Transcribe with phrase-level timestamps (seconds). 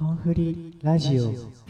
[0.00, 1.69] コンフリラジオ。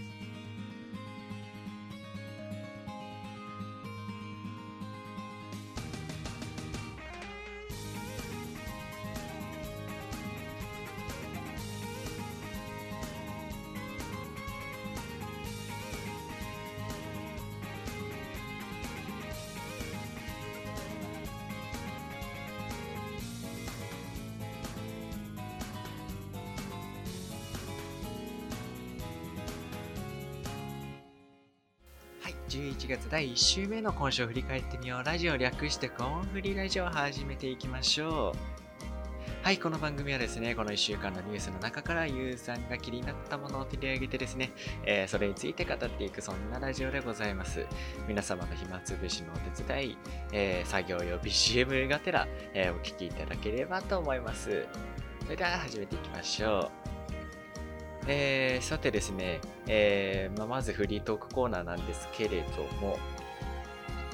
[33.10, 35.05] 第1週目の今週を振り返ってみよう。
[35.05, 39.45] ラジオ略してコンフリラジオを始めていきましょう。
[39.45, 44.52] はい、この番組はですね、この1週間のニュースの中からユーさんが気になったものを取り上げてですね、
[44.84, 47.66] えーそれについて語っていく、そんなラジオでございます。
[48.06, 49.98] 皆様の暇つぶしのお手伝い、
[50.33, 54.69] えー作業用 BCM がてら、えーお聞きいただければと思います。
[55.24, 56.80] それでは始めていきましょう。
[58.06, 62.98] えーさてですね、えーまあ、まずフリートークコーナーなんですけれども、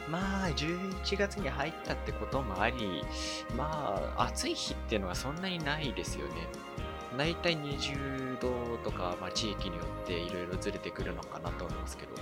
[0.09, 3.05] まあ、11月に入ったってこともあり、
[3.57, 6.35] まあ、暑い日っていうのはそんなにないですよね。
[7.17, 8.51] 大体20度
[8.85, 12.13] とか、まあ、地域によっていろいろずれてくるのかなと思いますけど、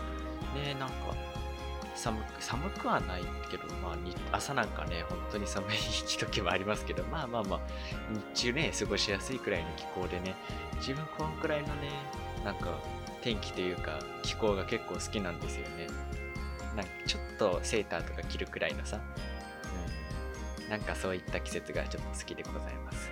[0.61, 0.94] ね、なんか、
[1.95, 5.77] 寒く寒くはないけど、まあ、朝なんかね、本当に寒い
[6.19, 7.61] 時もありますけど、まあまあまあ、
[8.34, 10.34] 日中ね、過ごしやすいくらいの気候でね、
[10.77, 11.91] 自分こんくらいのね、
[12.45, 12.78] なんか
[13.23, 15.86] 天気というか気候が結構好きなんですよね。
[16.77, 19.01] なんかちょっとセーターとか着るくらいのさ、
[20.62, 23.11] うん、なんかそういった季節がちょっと好きでございます。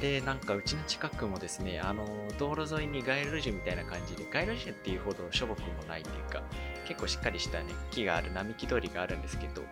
[0.00, 2.06] で、なんかうちの近くもですね、あの、
[2.38, 6.42] 道路沿いに街路樹みたいな感じで、街路樹っていうほどしょぼくもないというか、
[6.86, 9.62] 結構しっかりしたね、木がある並木通りがあるんですけど、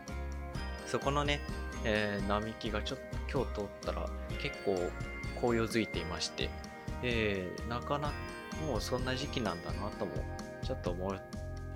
[0.86, 1.40] そこのね、
[1.84, 4.08] えー並木がちょっと今日通ったら
[4.40, 4.78] 結構
[5.40, 6.50] 紅葉づいていまして、
[7.02, 8.14] えーなかなか
[8.66, 10.12] もうそんな時期なんだなとも
[10.62, 11.16] ちょっと思っ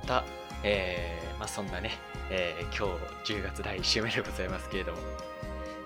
[0.06, 0.24] た、
[0.62, 1.92] えーまあそんなね、
[2.30, 4.98] えー今日10月第1週目でございますけれども、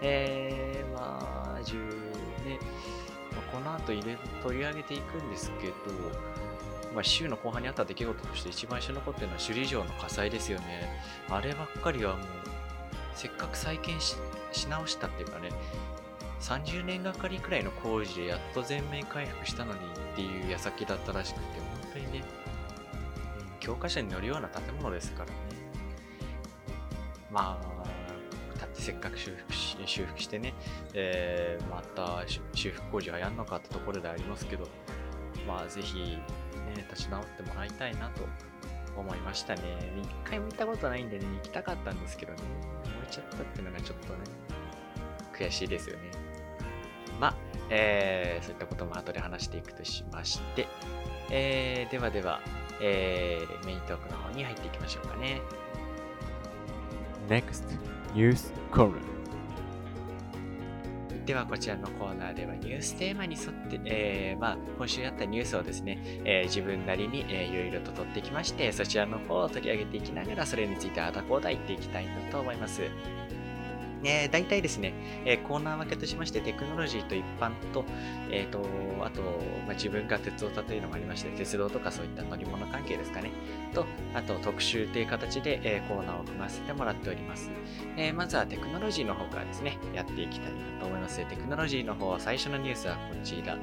[0.03, 1.75] えーまあ10
[2.45, 2.59] ね、
[3.33, 5.75] まあこの後入れ取り上げていくんですけど、
[6.95, 11.01] まあ、週の後半にあった出来事として一番印象に残ってるのは首里城の火災ですよね。
[11.29, 12.27] あればっかりはもう、
[13.15, 14.17] せっかく再建し
[14.53, 15.51] し直したっていうかね、
[16.41, 21.47] 30年がかりくらいの工事でやっと全面回復したのにっていう矢先だったらしくて、
[21.83, 22.41] 本当にね、うん
[23.61, 25.33] 教科書に載るような建物ですからね。
[27.31, 30.55] まあ、だってせっかく修復し修復してね、
[30.95, 34.67] えーまた修修復工事はやんのかってところでありますけど、
[35.51, 36.19] まあぜひ、ね、
[36.91, 38.27] 立ち直ってもらいたいなと
[38.97, 39.63] 思いましたね。
[40.01, 42.39] 一回も行ったことないんでね、行きたかったんですけどね、
[42.85, 44.19] 燃えちゃったっていうのがちょっとね、
[45.37, 46.11] 悔しいですよね。
[47.19, 47.35] まあ、
[47.69, 50.67] えーそういったことも後で話していくとしまして、
[51.31, 52.41] えーではでは、
[52.81, 55.41] えーメイントークの方に入っていきましょうかね。
[57.29, 57.79] NEXT
[58.15, 59.01] News Corner
[61.31, 72.83] ではこちらのコーナーではニューステーマに沿って、えーまあ、今週あったニュースをですね、えー自分なりに、えーいろいろと取ってきましてそちらの方を取り上げていきながらそれについてあだこうだ言っていきたいなと思います。
[74.03, 74.95] ね、大体ですね、
[75.25, 77.85] えーコーナー分けとしましてテクノロジーと一般と、
[78.31, 78.61] えーと
[79.05, 79.23] あと、
[79.67, 83.31] まあ、自分が鉄オタというのもありまして鉄道とかそういった乗り物関係ですかね
[83.75, 87.51] とあと特集という形で、えコーナーを組ませてもらっております。
[87.97, 91.19] えまずはテクノロジーの方からですね、やっていきたいなと思います。
[91.25, 93.57] テクノロジーの方、最初のニュースはこちら。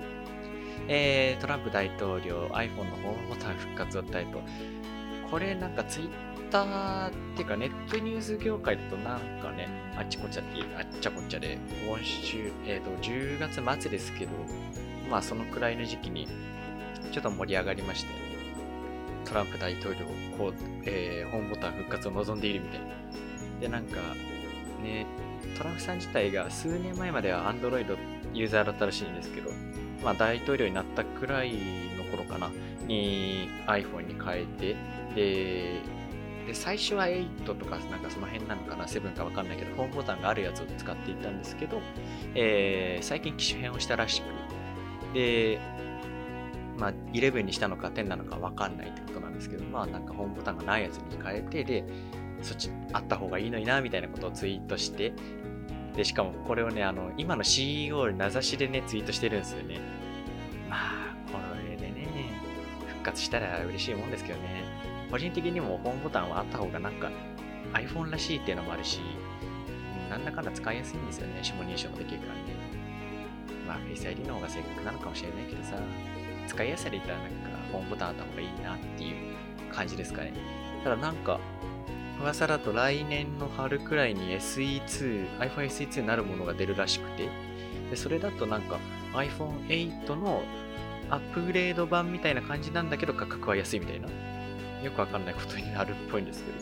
[0.87, 4.41] えトランプ大統領、iPhone のホームボタン復活を訴えと。
[5.29, 14.31] これなんかツイッターっていうかネットニュース業界だとなんかね、あっちこっちゃって、あっちゃこっちゃで、今週、えっ、と、10月末ですけど、
[15.09, 16.27] まあそのくらいの時期に
[17.11, 18.25] ちょっと盛り上がりましたよね。
[19.25, 20.05] トランプ大統領、
[20.37, 20.53] こう、
[20.85, 22.87] えーホームボタン復活を望んでいるみたいな。
[23.59, 23.99] で、なんか、
[24.83, 25.05] ね、
[25.57, 27.97] トランプさん自体が数年前までは Android
[28.33, 29.51] ユーザーだったらしいんですけど、
[30.03, 31.53] まあ大統領になったくらい
[31.97, 32.51] の頃かな、
[32.85, 34.75] に iPhone に変えて、
[35.15, 35.96] で、
[36.47, 41.81] で最初は8とかなんかその辺なのかな、7かわかんないけど、ホームボタンがあるやつを使っていたんですけど、
[42.33, 45.59] えー最近機種変をしたらしく、で、
[46.77, 51.83] まあ、11にしたのか10なのかわかんないってことなんですけど、まあなんかホームボタンがないやつに変えて、で、
[52.41, 55.13] そっちあった方がいいのにな、みたいなことをツイートして、
[55.95, 59.81] で、しかもこれをね、あの、今の CEO に名指しでね、ツイートしてるんですよね。
[60.69, 61.39] まあ、こ
[61.69, 62.07] れでね、
[62.87, 64.96] 復活したら嬉しいもんですけどね。
[65.09, 67.11] 個人的にもホームボタンはあった方がなんか
[67.73, 68.99] iPhone らしいっていうのもあるし、
[70.09, 71.41] なんだかんだ使いやすいんですよね。
[71.43, 72.39] 指紋認証もできるからね。
[73.67, 75.77] まあ、Face ID の方が正確なのかもしれないけどさ。
[76.47, 77.35] 使いやすさで言ったらなんか
[77.73, 79.15] ホームボタンあった方がいいなっていう
[79.73, 80.33] 感じですかね。
[80.83, 81.39] ただなんか、
[82.21, 87.29] 噂だと来年の春くらいに SE2、iPhone SE2 になるものが出るらしくて、
[87.89, 88.79] でそれだとなんか
[89.13, 90.41] iPhone8 の
[91.09, 94.07] アップグレード版みたいな感じなんだけど価格は安いみたいな。
[94.87, 96.57] よくわかんないことになるっぽいんですけど。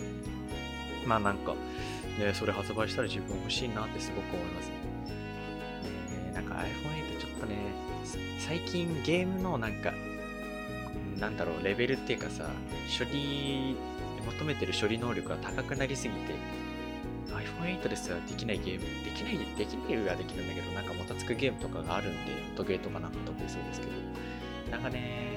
[1.05, 1.53] まあなんか、
[2.19, 4.75] ね、それ発売したら自分欲しいなってすごく思いますね。
[6.27, 7.55] ねなんか iPhone8 ちょっとね、
[8.39, 9.93] 最近ゲームのなんか、
[11.19, 12.49] なんだろう、レベルっていうかさ、
[12.97, 13.75] 処理、
[14.25, 16.33] 求めてる処理能力が高くなりすぎて、
[17.29, 23.91] iPhone8 ですらできないゲーム、できない、できないはできるんだけど、なんかもたつくゲームとかがあるんで、音ゲーとかなんか得意そうですけど、
[24.71, 25.34] なんかね、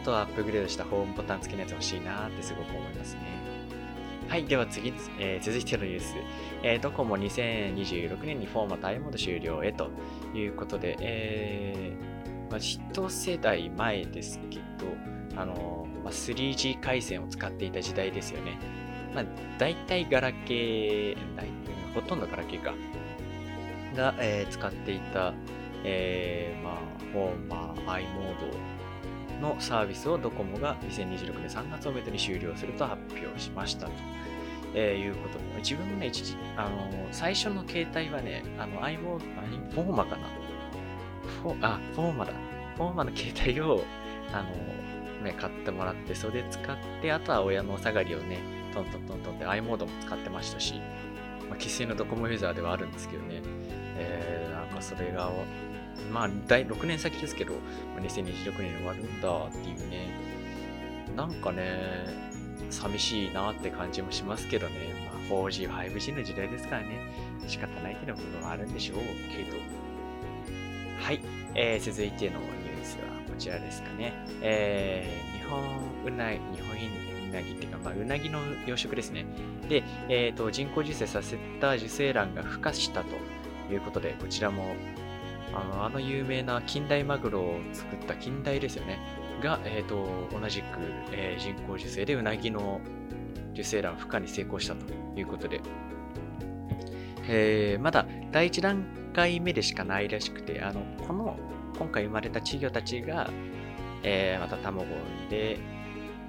[0.00, 3.20] っとアップグレードしたホームボタン付きのやつ欲しいなってすごく思いますね。
[4.28, 6.14] はい、では次、えー、続いてのニュース。
[6.62, 9.90] えー、ドコモ2026年にフォーマット i モード終了へと
[10.34, 14.86] いうことで、えー、まあ、一世代前ですけど、
[15.40, 18.58] あのまあ、3G 回線を使っていた時代ですよね。
[19.14, 19.24] まあ、
[19.58, 21.16] 大体ガラケー、
[21.94, 22.74] ほとんどガラケーか、
[23.96, 25.34] が、えー、使っていた、
[25.82, 26.76] えー、まあ、
[27.12, 28.46] フォーマー i モード
[29.40, 33.92] のサービスをドコモが2026年3月をめどに終了すると発表しましたと。
[34.74, 35.38] えー、いうこと。
[35.38, 39.22] で、自分もね、一時、あのー、最初の携帯はね、あの、i モー
[39.74, 40.28] ド、フォーマかな？
[41.42, 42.32] フォあ、フォーマだ。
[42.76, 43.82] フォーマの携帯を、
[44.32, 48.38] あのー、ね、買ってもらって、それ使って、あとは親のお下がりをね、
[48.72, 50.74] トントントントンって i モードも使ってましたし、
[51.48, 53.42] まあ、生粋のドコモユーザーではあるんですけどね、
[53.96, 55.32] えー、なんかそれが、
[56.12, 57.54] まあ、第6年先ですけど、
[58.00, 60.10] 2026年に終わるんだっていうね、
[61.16, 62.30] なんかね、
[62.70, 64.74] 寂しいなって感じもしますけどね、
[65.28, 66.98] まあ、4G、5G の時代ですからね、
[67.46, 68.98] 仕方ないけど部分はあるんでしょう
[69.34, 69.56] けど。
[71.00, 71.20] はい、
[71.54, 74.12] えー、続いてのニュースはこちらですかね。
[74.42, 75.62] えー、日本
[76.06, 76.76] うなぎ、日本
[77.30, 79.24] うなぎっていうか、まあ、うなぎの養殖ですね。
[79.68, 83.16] で、えーと、人工授精させた受精卵が孵化したと
[83.72, 84.74] いうことで、こちらも
[85.52, 88.98] あのあの有名な近代マグロを作った近代ですよね。
[89.40, 90.06] が、えーと、
[90.38, 90.66] 同じく、
[91.12, 92.80] えー、人工授精でうなぎの
[93.54, 94.84] 受精卵孵化に成功したと
[95.16, 95.60] いうことで、
[97.26, 101.38] えー、まだ第一段階目でしかないらしくて、あのこの
[101.78, 103.30] 今回生まれた稚魚たちが、
[104.02, 105.58] えー、また卵を産んで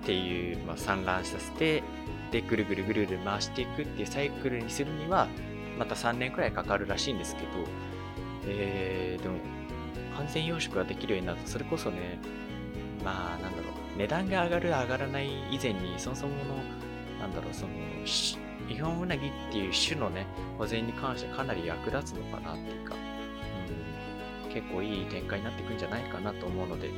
[0.01, 1.83] っていう、まあ、産卵させて、
[2.31, 5.27] で、ぐるぐるぐるぐる回していくっていうサイクルにするには、
[5.77, 7.49] また3年くらいかかるらしいんですけど、
[8.45, 9.35] えー、でも、
[10.15, 12.19] 完全養殖ができるようになると、それこそね、
[13.03, 16.55] まあ、なんだろう、値段が上がる上がらない以前に、そもそもの、
[17.19, 17.73] なんだろう、その、
[18.67, 20.25] 日本ウナギっていう種のね、
[20.57, 22.95] 保全に関してかなり役立つのかなっていうか、
[24.45, 26.89] うん、結構いい展開になっていくんじゃないかなと思うので、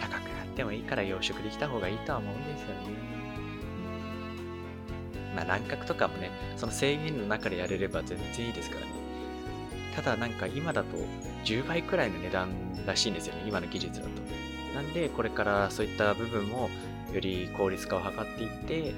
[0.00, 3.22] 高くなってもいいから養殖できた方がいいとは思うんですよね。
[5.34, 9.01] まあ、乱獲とかもね、その制限の中でやれれば全然いいですからね。
[9.94, 10.96] ただなんか今だと
[11.44, 12.50] 10倍くらいの値段
[12.86, 14.12] らしいんですよね、今の技術だと。
[14.74, 16.70] なんで、これからそういった部分も
[17.12, 18.94] より効率化を図っていって、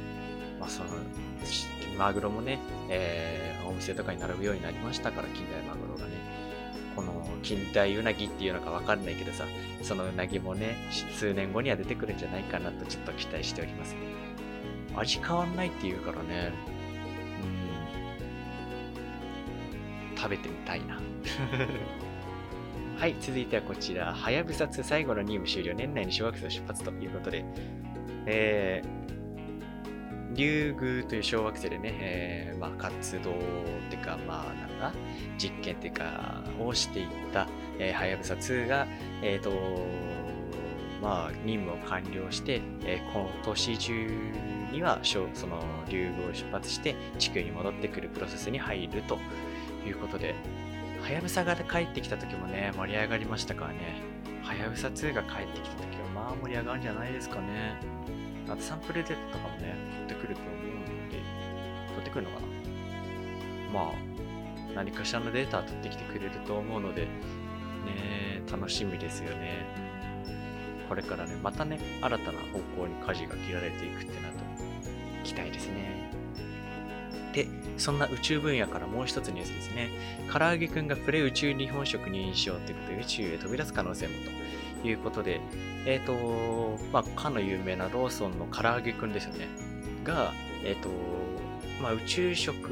[0.60, 0.90] まあ、その、
[1.98, 2.58] マグロもね、
[2.88, 6.14] えー、お店とかに並ぶようになりましたから、近代マグロがね。
[6.94, 9.44] この近代うなぎっていうのかわかんないけどさ、
[9.82, 14.00] そのうなぎもね、数年後には出てくるんじゃないかなとちょっと期待しておりますね。
[14.94, 16.52] 味変わんないっていうからね、
[20.24, 20.98] 食べてみたいな。
[22.96, 27.44] はい、続いてはこちら、はやぶさ2最後の任務終了、年内に小学生を出発ということで、
[28.24, 33.34] えー、竜宮という小惑星でね、えー、まあ、活動っ
[33.90, 34.94] ていうか、まあ、なんだ、
[35.36, 37.46] 実験っていうか、をしていった、
[37.78, 38.86] えー、はやぶさ2が、
[39.22, 39.50] えっ、ー、と、
[41.02, 44.08] まあ、任務を完了して、えー、今年中
[44.72, 49.18] には、その竜宮を出発して、地球に戻ってくるプロセスに入ると
[49.84, 50.34] ということで、
[51.02, 54.02] はやぶさが帰ってきた時もね、盛り上がりましたからね。
[54.42, 57.76] はやぶさ2が帰ってきた時は、まあ盛り上がるんじゃないですかね。
[58.48, 59.76] あとサンプルデータとかもね、
[60.08, 61.18] 取ってくると思うので、
[61.88, 62.46] 取ってくるのかな？
[63.72, 63.92] まあ、
[64.74, 69.66] 何かしらのデータ取ってきてくれると思うので、ね、楽しみですよね。
[70.88, 74.36] これからね、またね、新たな方向に舵が切られていくってなと、
[75.24, 76.10] 期待ですね。
[77.76, 79.90] そんな宇宙分野からもう一つニュースですね。
[80.32, 84.14] 唐揚げくんがプレ宇宙日本食認証ということで宇宙へ飛び出す可能性も
[84.82, 85.40] ということで、
[85.86, 89.48] えっ、ー、と、まあ、かの有名なローソンの唐揚げくんですよね。
[90.04, 90.32] が、
[90.64, 90.90] えっ、ー、と、
[91.82, 92.68] まあ、宇宙食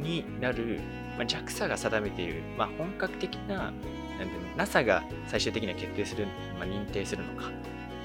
[0.00, 0.80] になる、
[1.16, 6.26] まあ、JAXA が定めている、まあ、本格的ななんで、NASA が最終的には決定する、
[6.58, 7.50] まあ、認定するのか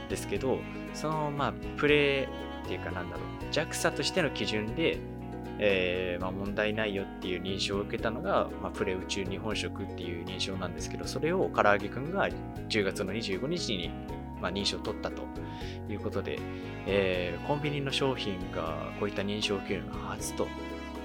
[0.10, 0.60] ですけど、
[0.94, 4.98] その、まあ、プレーっていうかなんだろう、JAXA としての基準で、
[5.62, 12.30] えーまあ、問題ないよっていう認証を受けたのが、まあ、プレ宇宙日本食っていう認証なんですけど、それを唐揚げくんが
[12.70, 13.92] 10月の25日に、
[14.42, 15.22] まあ、認証を取ったと
[15.90, 16.40] いうことで、
[16.86, 20.48] えー、コンビニの商品がこういった認証を受けるのは初と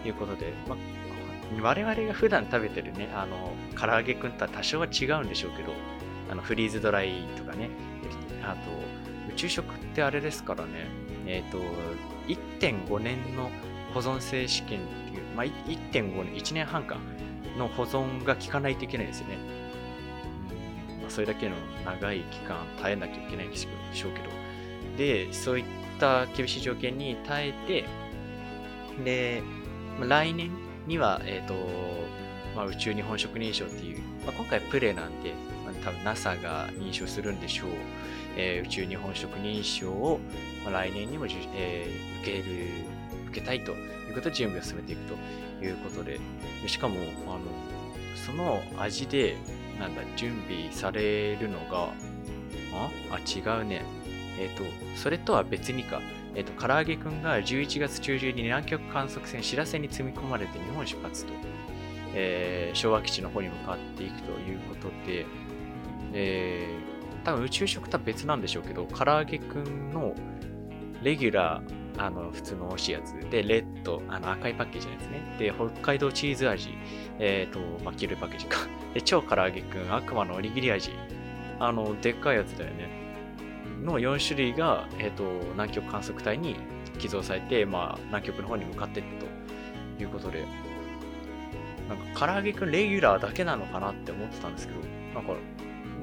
[0.04, 0.78] いうことで、まあ、
[1.61, 5.73] 我々が普段食べてるね、あの、唐揚げくんとは多少は違うんでしょうけど、
[6.30, 7.70] あの、フリーズドライとかね、
[8.42, 10.88] あと、宇宙食ってあれですからね、
[11.26, 11.58] えっ、ー、と、
[12.28, 13.50] 1.5年の
[13.95, 16.99] 保存性試験っていう、まあ、1.5年、1年半か
[17.57, 19.39] の保存が効かないといけないですよね。
[20.91, 24.31] うんまあ、それだけの長い期間耐えなきゃいけないんでしょうけど。
[24.97, 25.65] で、そういっ
[26.01, 27.85] た厳しい条件に耐えて、
[29.05, 29.43] で、
[29.99, 30.51] まあ、来年
[30.87, 31.55] には、えっ、ー、と、
[32.57, 35.35] まあ、宇宙日本食認証っていう、まあ、今回プレなんで、
[35.65, 37.69] まあ、多分 NASA が認証するんでしょう。
[38.37, 40.21] えー、宇宙日本食認証を、
[40.65, 42.69] まあ、来年にも、えー、受ける、
[43.35, 46.21] けたいということで準備を進めていくということで、
[46.62, 47.41] でしかも、あの、
[48.14, 49.37] その味で、
[49.79, 51.93] なんだ、準備されるのが、
[52.75, 52.91] あ？
[53.11, 53.83] あ、違うね。
[54.38, 54.64] えっ、ー、と、
[54.97, 56.00] それとは別にか、
[56.35, 61.33] えっ、ー、と、唐揚げくんが11月中旬に南極観測船しらせに積み込まれて日本出発と、
[62.14, 65.26] えー、昭和基地の方に向かっていくということで、
[66.12, 70.14] えー、多分宇宙食とは別なんでしょうけど、唐揚げくんの
[71.03, 75.37] レギュラー、あの、普通の美味しいやつで、レッド、あの赤いパッケージのやつね。
[75.39, 76.71] で、北海道チーズ味、
[77.19, 78.59] えっ、ー、と、まあ、黄色いパッケージか。
[78.95, 80.91] で、超唐揚げくん、悪魔のおにぎり味。
[81.61, 82.89] あの、でっかいやつだよね。
[83.83, 86.57] の4種類が、えーと、南極観測隊に
[86.99, 89.27] 寄贈されて、まあ、南極の方に向かっていった
[89.97, 90.45] ということで、
[91.89, 94.81] なんか、唐揚げくんレギュラーだけなのかなって思ってたんですけど、
[95.15, 95.35] なんか、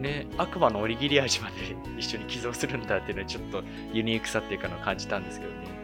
[0.02, 1.56] ね、悪魔のおにぎり味まで
[1.98, 5.81] 一緒に寄贈するんだっていうのはちょっとユニークさっていうかのを感じたんですけどね。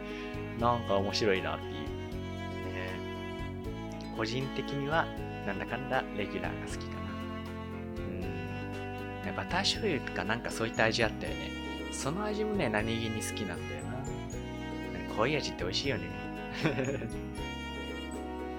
[0.58, 1.72] なんか面白いなっていう。
[1.72, 1.78] ね、
[4.16, 5.06] 個人的には、
[5.46, 7.00] なんだかんだレギュラーが好きかな。
[9.28, 9.36] うん。
[9.36, 11.50] バター醤油とかなんかそういった味あったよね。
[11.92, 13.88] その味もね、何気に好きなんだよな。
[15.16, 16.06] 濃い味って美味しいよね。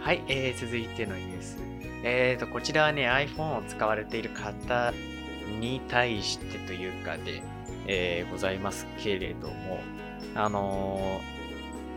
[0.01, 1.57] はい、えー、続いてのニュース。
[2.03, 4.93] えーと、こちらはね、iPhone を使われている方
[5.59, 7.41] に対してというかで、
[7.87, 9.81] えー、ございますけれども、
[10.35, 11.38] あのー、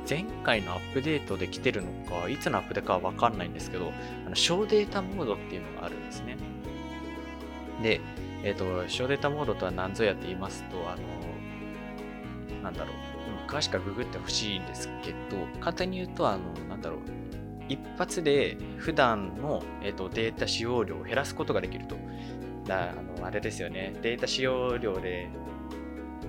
[0.09, 3.93] 前回のアップデートで来てるのか、いつのアップデートかはわかんないんですけど、
[4.27, 6.37] あの小データモードっていうのがあるんですね。
[7.83, 8.01] で、
[8.43, 17.01] えっ、ー、と、小データモードとは何ぞやって言いますと、あのなんだろう、詳しくはググってほしいんですけど、簡単に言うと、あの、なんだろう、
[17.69, 21.97] 一発で普段の、えーと、データ使用量を減らすことができると。
[22.67, 25.29] だあの、あれですよね、データ使用量で、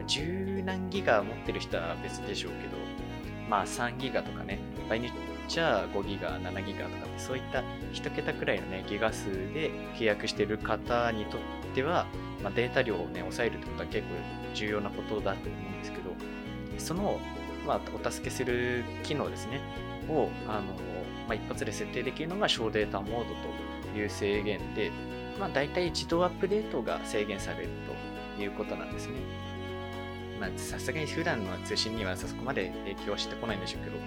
[0.08, 2.82] 十何ギガ持ってる人は別でしょうけど、
[3.53, 4.57] まあ3ギガとかね、
[4.89, 5.15] 場合によっ
[5.48, 7.60] ちゃ5ギガ、7ギガとかって、そういった
[7.93, 11.41] 1桁くらいのね、ギガ数で契約してる方にとっ
[11.75, 12.07] ては、
[12.41, 14.15] まあ、データ量をね、抑えるってことは結構
[14.55, 16.15] 重要なことだと思うんですけど、
[16.79, 17.19] その、
[17.67, 19.62] まあ、お助けする機能ですね、
[20.10, 20.62] を、あの、
[21.27, 23.36] まあ、一発で設定できるのが小データモード
[23.93, 24.91] という制限で、
[25.39, 27.69] まあ、大体自動アップデートが制限される
[28.36, 29.43] ということなんですね。
[30.43, 33.97] まあ、さすがに普段の通信にはそこまで影響はしてこないんでしょうけど、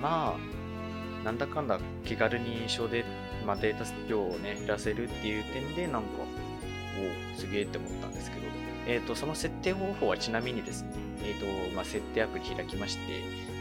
[0.00, 3.04] まあ、なんだかんだ気軽に小デ,、
[3.46, 6.08] まあ、データ量をね、減らせるっていう点で、なんか、
[7.36, 8.46] おすげえって思ったんですけど、
[8.86, 10.90] えっ、ー、と、その設定方法はちなみにですね、
[11.22, 12.96] えっ、ー、と、まあ、設定アプリ開きまし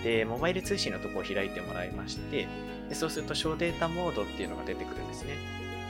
[0.03, 2.47] て、で、モバイル通信のとこを開いてもらいまして、
[2.87, 5.33] でそうすると小データモードっていうのが出てくるんですね。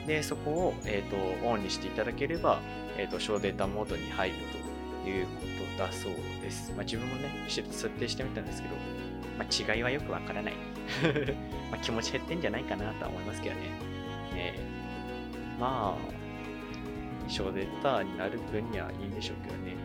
[0.07, 2.59] で、そこを、えっ、ー、と、オンにしていただければ、
[2.97, 4.76] えっ、と、小データモードに入ると
[5.07, 5.31] いうこ
[5.77, 6.71] とだそうです。
[6.75, 8.75] まあ、自分もね、設定してみたんですけど、
[9.37, 10.53] まあ、違いはよくわからない。
[11.71, 13.61] ま、気持ち減ってんじゃないかなとは思いますけどね。
[14.33, 14.53] ね
[15.59, 19.75] まあ、小データになる分にはいいんでしょうけどね。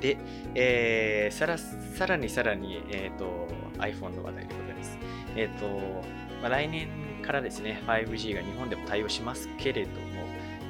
[0.00, 0.16] で、
[0.54, 4.98] えー、さらさらにさらに、えーと、iPhone の話題でございます。
[5.36, 6.04] えっ、ー、と、
[6.40, 6.88] まあ、来年
[7.22, 10.07] からですね、5G が日本でも対応しますけれども、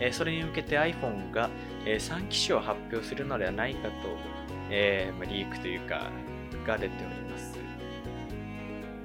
[0.00, 1.50] え、それに向けて iPhone が、
[1.84, 3.94] え、3機種を発表するのではないかと、
[4.70, 6.10] えま、リークというか、
[6.66, 7.58] が出ております。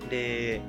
[0.10, 0.62] で、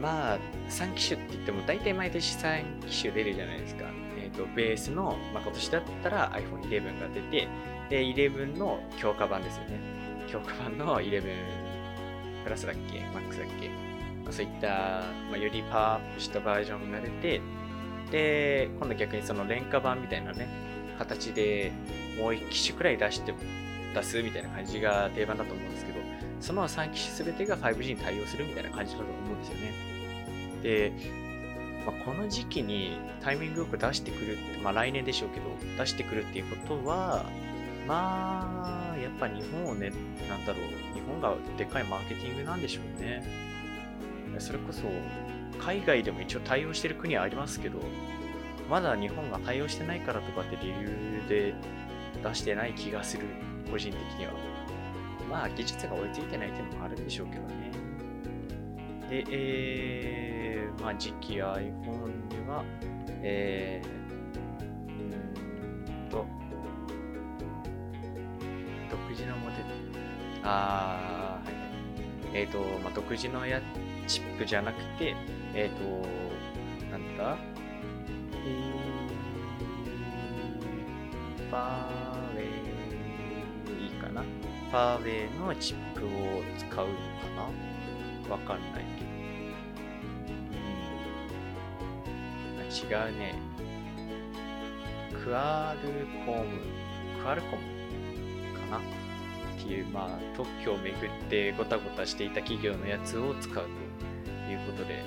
[0.00, 3.84] まあ、3機種って言っても大体毎年3機種出るじゃないですか。
[4.18, 7.48] えっと、ベースの、まあ、今年だったら iPhone 11が出て、
[7.88, 9.80] で、11の強化版ですよね。
[10.28, 11.22] 強化版の11
[12.44, 13.68] プラスだっけ ?MAX だっけ、
[14.24, 14.68] まあ、そういった、
[15.30, 17.40] まあ、よりパワーアップしたバージョンが出て、
[18.10, 20.48] で、今度逆にその廉価版みたいなね、
[20.98, 21.72] 形で
[22.18, 23.34] もう1機種くらい出して
[23.94, 25.98] 出すみたいな感じが定番だと思うんですけど、
[26.40, 29.72] その3機種全てが 5G に対応するみたいな感じだと思うんですよね。
[30.62, 30.92] で、
[31.86, 35.46] まあ、この時期にタイミングよく出してくるって、まあ来年でしょうけど、
[35.78, 37.24] 出してくるっていうことは、
[37.86, 39.92] まあ、やっぱ日本をね、
[40.28, 43.22] なんだろう、日本がでっかいマーケティングなんでしょうね。
[44.38, 44.82] それこそ、
[45.58, 47.78] 海外でも一応対応してる国はありますけど、
[48.68, 51.54] まだ日本が対応してないからとかって理由で
[52.22, 53.24] 出してない気がする、
[53.70, 54.32] 個人的には。
[55.30, 57.72] まあ、技術が追いついてないっていうのもあるんでしょうけどね。
[59.10, 62.64] で、えー、まあ、次期 iPhone では、
[63.22, 63.88] えー、
[66.00, 66.24] うんと、
[68.90, 69.64] 独自のモデル。
[70.44, 72.38] あー、はい。
[72.38, 73.60] えっ、ー、と、まあ、独自のや
[74.06, 75.16] チップじゃなくて、
[75.54, 75.82] えっ、ー、と、
[76.90, 77.36] なんだ？
[78.32, 82.40] えー、ファーウェ
[83.80, 84.22] イ、いいかな？
[84.22, 86.08] ファーウェイのチップを
[86.56, 87.00] 使うのか
[87.36, 87.42] な？
[88.30, 89.10] わかんないけど。
[92.60, 92.66] うん。
[92.68, 93.34] 違うね。
[95.24, 95.88] クアル
[96.24, 96.46] コム、
[97.22, 97.62] クアルコム
[98.70, 98.78] かな？
[98.78, 98.80] っ
[99.58, 103.60] ていう、まあ、特許をめぐってごたごたしていた企業のやつを使うと
[104.56, 105.02] いうことで、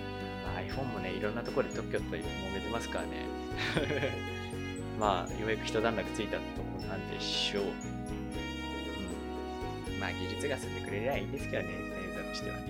[0.46, 2.12] まあ、iPhone もね、いろんなところで特許と揉
[2.54, 3.26] めてますからね。
[5.00, 7.64] まあ、ようやく一段落ついたところなんでしょう。
[7.64, 7.70] うん。
[10.00, 12.64] まあ、技術が進んでくれりゃいいんですけどね、ユーザーとしてはね。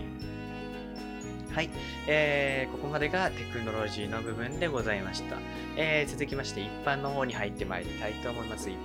[1.51, 1.69] はい、
[2.05, 5.37] えー、ここまでがテクノロジーの部分でございました。
[5.75, 8.69] えー、続きまして、一般の方に入ってまいりたいと思います。
[8.69, 8.77] 一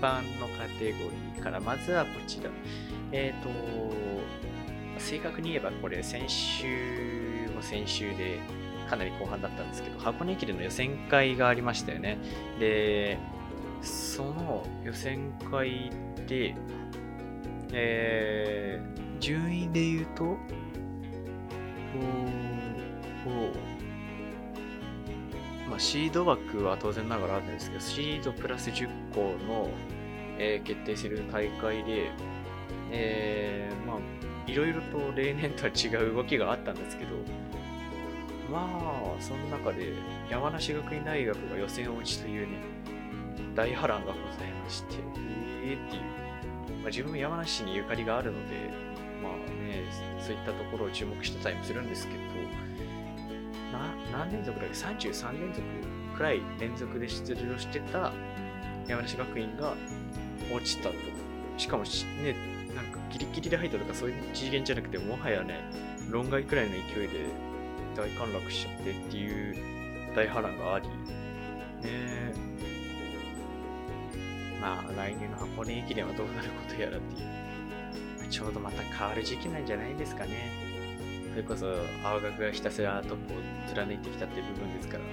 [0.00, 0.98] 般のカテゴ
[1.34, 2.50] リーから、まずはこちら。
[3.10, 3.50] えっ、ー、と、
[4.98, 7.31] 正確に言えばこれ先週
[7.62, 8.40] 先週で
[8.88, 12.18] かなり後半だったんですけど、箱根駅伝の予選会がありましたよね。
[12.58, 13.18] で、
[13.80, 15.90] その予選会
[16.26, 16.54] で、
[17.72, 20.26] えー、順位で言うと、お
[23.28, 23.52] お
[25.68, 29.70] まあ、シード枠は当然ながらあるんですけど、シードプラス10個の、
[30.38, 32.10] えー、決定する大会で、
[32.90, 33.98] えー、まあ、
[34.46, 37.12] いろいろと例年とは違う動きがあったんですけど、
[38.52, 38.68] ま
[39.16, 39.94] あ、その中で
[40.30, 42.58] 山梨学院大学が予選落ちというね、
[43.54, 44.96] 大波乱がございまして、
[45.64, 46.02] えーっていう。
[46.82, 48.70] まあ、自分も山梨にゆかりがあるので、
[49.22, 49.84] まあね、
[50.20, 52.20] そういったところを注目してたりもするんですけど、
[53.72, 55.62] な何連続だっけ ?33 連続
[56.14, 58.12] くらい連続で出場してた
[58.86, 59.74] 山梨学院が
[60.54, 60.94] 落ちたと。
[61.56, 62.36] しかもね、
[62.74, 65.60] なんかギリギリで入ったとかそういう次元じゃなくて、もはやね、
[66.10, 67.51] 論外くらいの勢いで
[67.94, 69.56] 大陥落しちゃってっていう
[70.14, 72.32] 大波乱があり、ね
[74.60, 77.24] まあ来年の箱根駅伝はどうなることやらってい
[78.26, 80.50] う、ちょうどまた変わる時期なんじゃないですかね。
[81.32, 81.66] それこそ
[82.04, 85.04] 青学がひたすらトップを貫いてきたっていう部分ですから、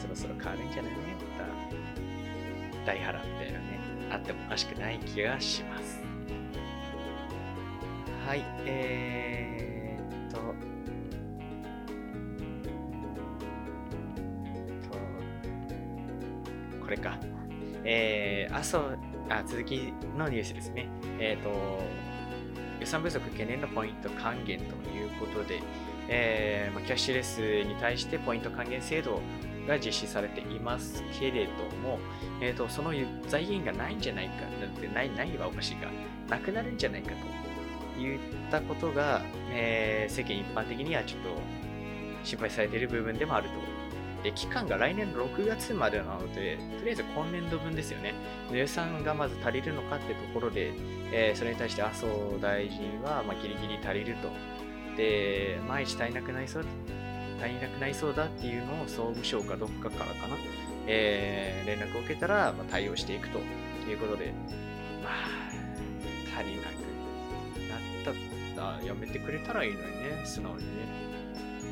[0.00, 0.98] そろそろ変わるんじゃないね、
[1.36, 2.86] また。
[2.86, 6.00] 大波乱みたいなね、あってもおかしくない気がします。
[8.26, 10.54] はい、えー、っと、
[16.92, 17.18] れか。
[17.84, 18.78] えー、あ、そ、
[19.28, 20.88] あ、続きのニュースですね。
[21.18, 21.82] えっ、ー、と、
[22.80, 25.60] 予算不足懸念のポイント還元ということで、
[26.08, 29.20] えーま、キャッシュレスに対してポイント還元制度
[29.66, 31.98] が実施されていますけれども、
[32.40, 32.92] えーと、その
[33.28, 35.88] 財源がないんじゃないか、だってない、ないはおかしいか、
[36.28, 37.12] なくなるんじゃないか
[37.96, 38.18] といっ
[38.50, 41.28] たことが、えー、世間一般的にはちょっと
[42.24, 43.54] 心配されている部分でもあると
[44.22, 48.14] で、期間が来年6月までなので、とりあえず今年度分ですよね。
[48.52, 50.72] 予算がまず足りるのかってところで、
[51.12, 52.06] えー、それに対して麻生
[52.40, 54.30] 大臣は、まあ、ギリギリ足りると。
[54.96, 56.64] で、毎日足りなくなりそう、
[57.40, 60.36] 足りなくなりそうだっていうのを総務省かどっかからかな、
[60.86, 63.38] えー、連絡を受けたら、まあ、対応していくと
[63.88, 64.32] いうことで、
[65.02, 66.72] まあ、足りなく
[67.68, 71.02] なったらやめてくれたらいいのにね、素直にね。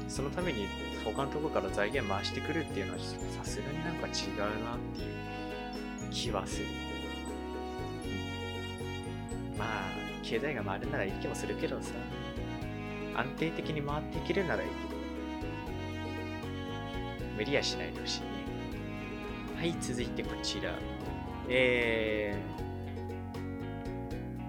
[0.09, 0.67] そのために
[1.05, 6.67] 他のところから財源回してくるっていうのはさすがになんか違うなっていう気はする。
[9.59, 9.69] まあ、
[10.23, 11.93] 経済が回るならいい気もするけどさ、
[13.15, 15.01] 安定的に回っていけるならいいけど、
[17.37, 18.27] 無理はしないでほしいね。
[19.57, 20.73] はい、続いてこちら。
[21.49, 22.35] え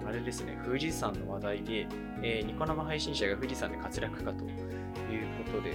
[0.04, 1.88] ー、あれですね、富士山の話題で、
[2.22, 4.52] えー、ニコ生配信者が富士山で活躍かという
[5.44, 5.74] ことで、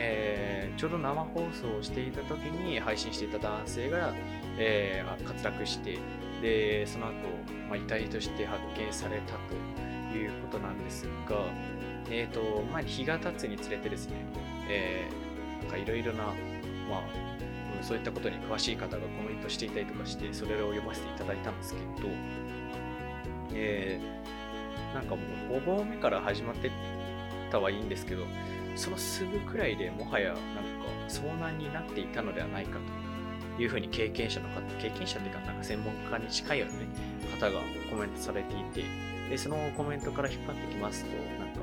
[0.00, 4.14] えーちょうど生放送をしていた時に配信していた男性が、
[4.56, 5.98] えー滑落して、
[6.40, 7.12] で、その後、
[7.68, 9.34] まあ、遺体として発見された
[10.12, 11.42] ということなんですが、
[12.10, 14.14] えっ、と、まあ、日が経つにつれてですね、
[14.68, 15.08] え
[15.62, 16.32] なんかいろいろな、ま
[16.98, 17.02] あ、
[17.82, 22.08] そういったことに詳しい方がコメントしていたりとかして、それを読ませていただいたんですけど、
[23.52, 24.38] えー
[24.94, 26.70] なんかもう5合目から始まって
[27.50, 28.24] たはいいんですけど、
[28.78, 30.40] そのすぐくらいでもはやなんか
[31.08, 32.78] 遭難になっていたのではないか
[33.56, 36.86] というふうに経験者の方、経験者っていうか、なんか専門家に近いような、ね、
[37.40, 37.60] 方が
[37.90, 38.84] コメントされていて、
[39.28, 41.60] で、そのコメントから引っ張ってきますと、なんか、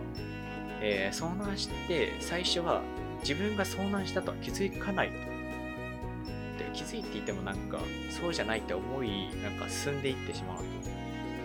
[0.82, 2.82] えー遭難して最初は
[3.22, 5.14] 自分が遭難したとは気づかないと。
[5.14, 10.64] で気づいていてもなんかそうじゃないって思いなんか進んでいってしまうと。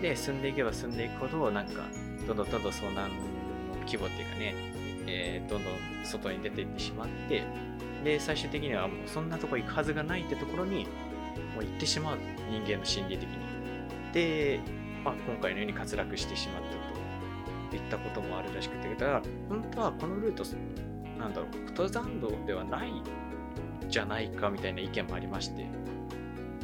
[0.01, 1.83] で進んでいけば進んでいくほどなんか
[2.27, 3.15] どんどんどんどん遭難の
[3.85, 4.53] 規模っていうかね、
[5.11, 7.43] えーどんどん外に出ていってしまって
[8.03, 10.85] で最終的にはもうそんなとこ行くはずがないってところに
[11.53, 12.17] もう行ってしまう。
[12.49, 13.37] 人間の心理的に。
[14.11, 14.59] で、
[15.05, 17.75] まあ、今回のように滑落してしまったと。
[17.75, 18.89] いったこともあるらしくて。
[18.89, 20.43] だから本当はこのルート
[21.17, 22.91] なんだろう登山道ではない
[23.87, 25.65] じゃないかみたいな意見もありまして。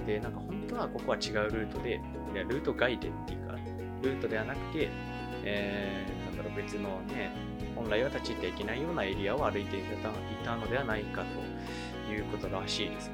[0.05, 2.01] でなんか本当はここは違うルートで
[2.33, 3.55] いやルート外でっていうか
[4.01, 4.89] ルートではなくて、
[5.47, 7.31] えーなんだろう別のね
[7.75, 9.83] 本来は立ち入っていけないようなエリアを歩いてい
[10.43, 11.23] たのではないか
[12.07, 13.11] ということらしいです。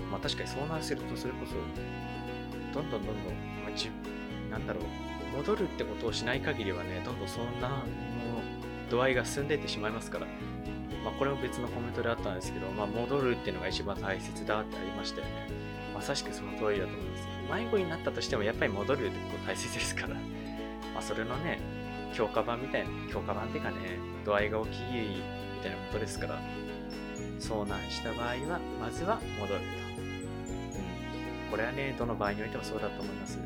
[0.00, 0.10] うん。
[0.10, 1.54] まあ確かに遭難するとそれこそ
[2.74, 3.90] どんどんどんどん、まあ、じ
[4.50, 7.78] なんだろう戻るってことをしない限りはねどんどん遭難の
[8.90, 10.26] 度合いが進んでいってしまいますから
[11.04, 15.48] まあ、これも別のコメントであったんですけど、まあ、戻るっていうのが一番大切だってありましたよね。
[15.94, 17.32] まさしくその通りだと思います。
[17.52, 20.14] 迷子になったとしても、やっぱり戻るってこと大切ですから、
[20.94, 21.60] まあ、それのね、
[22.14, 23.76] 強化版みたいな、強化版っていうかね、
[24.24, 24.80] 度合いが大きい
[25.56, 26.40] みたいなことですから、
[27.40, 29.66] 遭難した場合は、まずは戻ると。
[29.66, 30.00] う
[31.48, 31.50] ん。
[31.50, 33.38] これはね、どの場合においてもそうだと思います。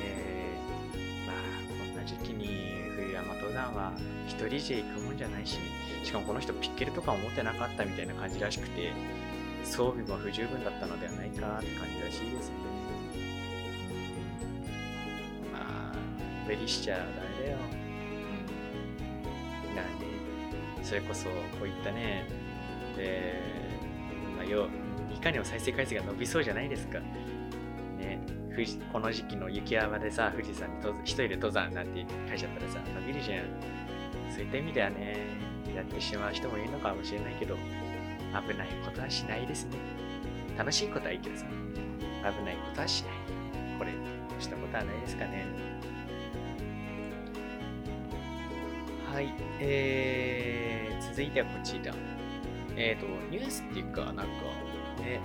[0.00, 1.36] えー、まあ、
[1.68, 3.92] こんな時期に冬山登山は
[4.26, 5.58] 一人じゃ行くもんじゃないし、
[6.02, 8.92] しかもこの人ピッケルとかも持ってなかったみたいな感じらしくて、
[9.64, 12.54] 装備も不十分だったのではないかって感じらしいですね。
[15.46, 15.96] うんまあ、
[16.46, 17.10] 無理しちゃダメ
[17.46, 17.58] だよ。
[19.70, 19.76] うん。
[19.76, 20.06] なんで、
[20.82, 22.26] それこそこういったね、
[22.98, 24.68] えー、まあ、よ
[25.14, 26.98] いかにも再生回数が伸びそうじゃないですか。
[27.98, 33.44] ね、富士この時期の雪山でさ、富士山に登一人で登山なんて書いちゃったらさ、伸びるじゃん。
[34.30, 35.16] そういった意味ではね、
[35.74, 37.56] やってしまう人もいるのかもしれないけど、
[38.40, 39.76] 危ないことはしないですね。
[40.56, 43.12] 楽しいことはいいけどさ、危ないことはしない。
[43.78, 43.92] これ、
[44.40, 45.46] したことはないですかね。
[49.12, 51.94] はい、えー、続いてはこちら。
[52.76, 54.22] えっ、ー、と、ニュースっていうか、なんか、
[55.02, 55.20] ね、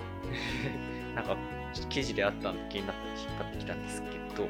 [1.16, 1.36] なんか、
[1.90, 4.48] 記事であったの気になって引っ張ってきたんですけど、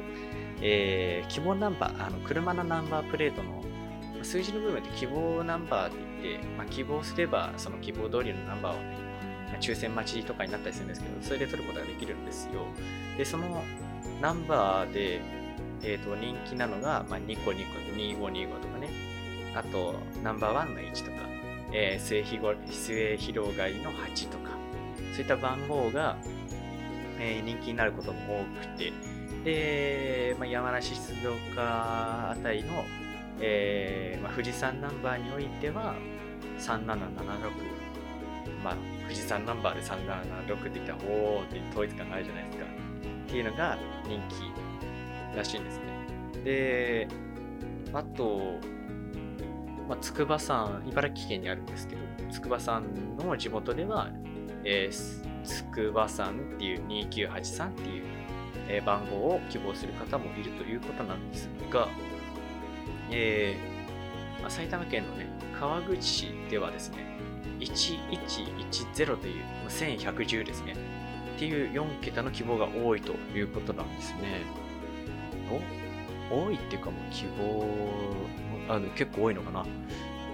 [0.60, 3.62] えー、希望ナンバー、あの車のナンバープレートの
[4.24, 12.66] 数字の部分って希望ナンバーって言って、まあ、希望すればその希望通りのナンバーをね、抽選待ちとかになったりするんですけど、それで取ることができるんですよ。
[13.16, 13.62] で、その
[14.20, 15.20] ナンバーで、
[15.82, 18.88] えー、と人気なのが、まあ、2個2個2525とかね、
[19.54, 21.16] あとナンバーワンの1とか、
[21.72, 24.50] えー、末広末広がりの8とか、
[25.12, 26.16] そういった番号が、
[27.18, 28.92] えー人気になることも多くて、
[29.44, 32.84] で、まあ、山梨静岡あたりの、
[33.40, 35.94] えーまあ、富士山ナンバーにおいては
[36.58, 37.00] 3776
[38.62, 42.64] まあ富士山ナンバーで3776って言ったらおーって統一感があるじゃないですか。
[42.64, 45.84] っていうのが人気らしいんですね。
[46.44, 47.08] で
[47.92, 48.58] あと、
[49.88, 52.84] まあ、筑波山茨城県にあるんですけど筑波山
[53.18, 54.10] の地元では、
[54.64, 58.04] えー筑波山っていう2983っていう、
[58.68, 61.88] え番号を希望する方もいるということなんですが、
[63.10, 65.26] えーまあ、埼玉県のね、
[65.58, 67.04] 川口市ではですね、
[67.60, 70.74] 1110という、ま1110ですね、
[71.36, 74.42] っていう4桁の希望が多いということなんですね。
[76.30, 77.66] お多いっていうかもう希望
[78.68, 79.66] あの結構多いのかな、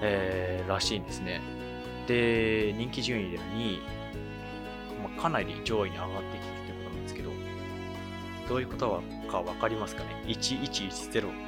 [0.03, 1.41] えーらしいんですね。
[2.07, 3.81] で、人気順位で2位、
[5.03, 7.31] まあ、かなり上位に上がってきてるってことなんですけど、
[8.49, 11.46] どういうことかわかりますかね ?1110。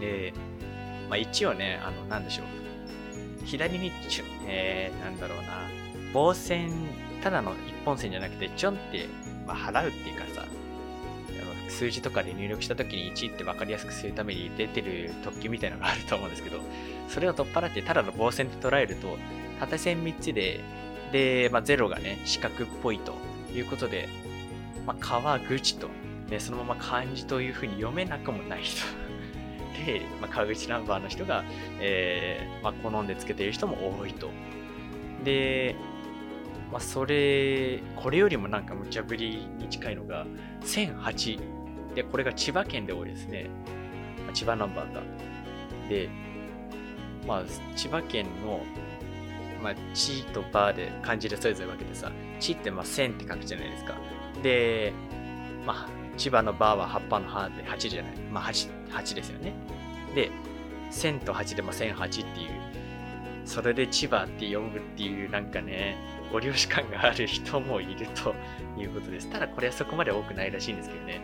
[0.00, 0.32] で、
[1.08, 2.46] まあ、一応ね、あの、なんでしょう。
[3.44, 5.68] 左にちょ、えー、なんだろうな、
[6.12, 6.70] 棒線、
[7.22, 9.06] ただの一本線じゃなくて、ちょんって、
[9.46, 10.46] まあ、払うっていうかさ、
[11.68, 16.60] 数字とかで入力した時に1って分かりやすくするために出てる特権みたいなのがあると思うんですけど、
[17.08, 19.16] それを取っ払ってただの棒線で捉えると、
[19.60, 20.60] 縦線3つで、
[21.12, 23.14] で、まあ、0がね、四角っぽいと
[23.54, 24.08] いうことで、
[24.86, 25.88] まあ、川口と、
[26.28, 28.84] ね、そのまま漢字というふうに読めなくもない人。
[29.86, 31.44] で、まあ、川口ナンバーの人が、
[31.80, 34.30] えーまあ、好んでつけている人も多いと。
[35.24, 35.76] で、
[36.70, 40.26] まあ、それ、これよりもなんか無茶ぶりに近いのが、
[40.62, 41.40] 1008。
[41.94, 43.46] で、これが千葉県で多いですね。
[44.24, 45.02] まあ、千葉ナンバーが。
[45.88, 46.08] で、
[47.26, 47.44] まあ、
[47.76, 48.60] 千葉県の、
[49.62, 53.94] まあ、地とバーで漢字でそれぞれ分けてさ、地ってまあ1000って書くじゃないですか。
[54.42, 54.92] で、
[55.66, 58.16] まあ、千葉のバーは葉っぱの葉で8じゃない。
[58.30, 59.52] まあ8、8ですよね。
[60.14, 60.30] で、
[60.90, 62.48] 1000と8でも1008っていう、
[63.44, 65.96] それで千葉って読むっていうなんかね、
[66.32, 68.34] ご了承感がある人もいると
[68.78, 69.30] いうことです。
[69.30, 71.20] ただこれはそこまで多くないらしいんですけどね。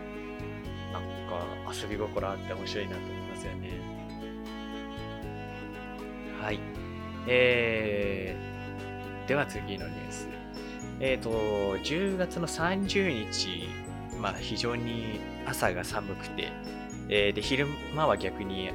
[0.92, 3.70] なんか遊び心あって面白いなと思いますよね。
[6.40, 6.60] はい。
[7.26, 10.28] えー、では次のニュース。
[11.00, 13.68] えっ、ー、と、10月の30日、
[14.20, 16.52] まあ非常に朝が寒くて、
[17.08, 18.70] えー、で、昼間は逆に、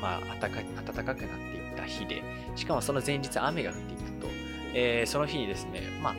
[0.00, 0.60] まあ暖か
[0.92, 2.22] 暖かくなっていった日で、
[2.54, 4.28] しかもその前日雨が降っていくと、
[4.74, 6.14] えー、その日にですね、まあ、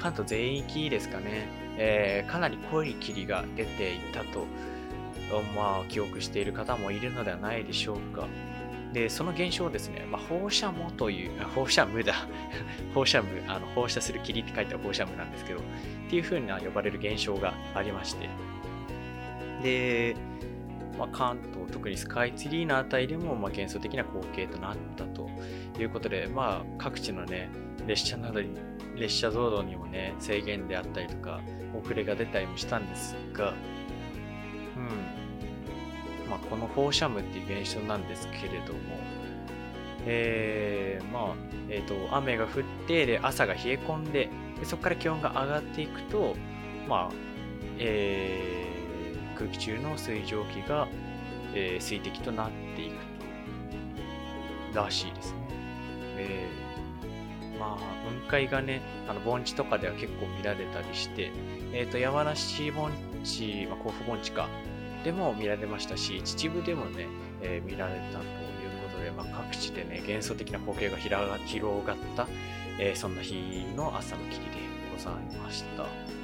[0.00, 4.46] 関東全域ですかね、えー、かなり濃い霧が出ていたと、
[5.56, 8.28] まあ、記憶している方もいるのではないでしょうか。
[8.92, 12.14] で、その現象をですね、まあ、放射網という、放射無だ。
[12.94, 15.62] 放射無、あの放射する霧って書いてある放射無なんですけど、っ
[16.08, 18.28] ていう風な呼ばれる現象がありまして。
[19.62, 20.16] で、
[20.98, 25.28] まあ、関東、特にスカイツリーのあたりでも、まあ、幻想的な光景となったと
[25.78, 27.48] いうことで、まあ、各地のね、
[27.86, 28.50] 列車などに、
[28.96, 31.40] 列車増動にもね、制限であったりとか、
[31.74, 33.54] 遅れが出たりもしたんですが、
[34.76, 36.30] うん。
[36.30, 38.80] まあ、この放射霧っていう現象なんですけれども、
[40.06, 41.34] えー、まあ、
[41.68, 44.28] え、ー、と、雨が降って、で、朝が冷え込んで、
[44.60, 46.36] でそこから気温が上がっていくと、
[46.88, 47.14] まあ、
[47.78, 48.73] え、
[49.34, 50.88] 空気中の水蒸気が、
[51.54, 52.96] えー、水滴となっていく
[54.72, 55.38] と、らしいですね。
[56.16, 56.64] えー
[57.58, 61.30] まあ、雲海がね、あの盆地とかでは結構見られたりして、
[61.72, 62.90] えっ、ー、と、山梨盆
[63.22, 64.48] 地、まあ、甲府盆地か、
[65.04, 67.06] でも見られましたし、秩父でもね、
[67.42, 68.28] えー、見られたという
[68.82, 72.26] ことで、まあ、各地でね、幻想的な光景が広がった、
[72.78, 74.46] えー、そんな日の朝の霧で
[74.96, 76.23] ございました。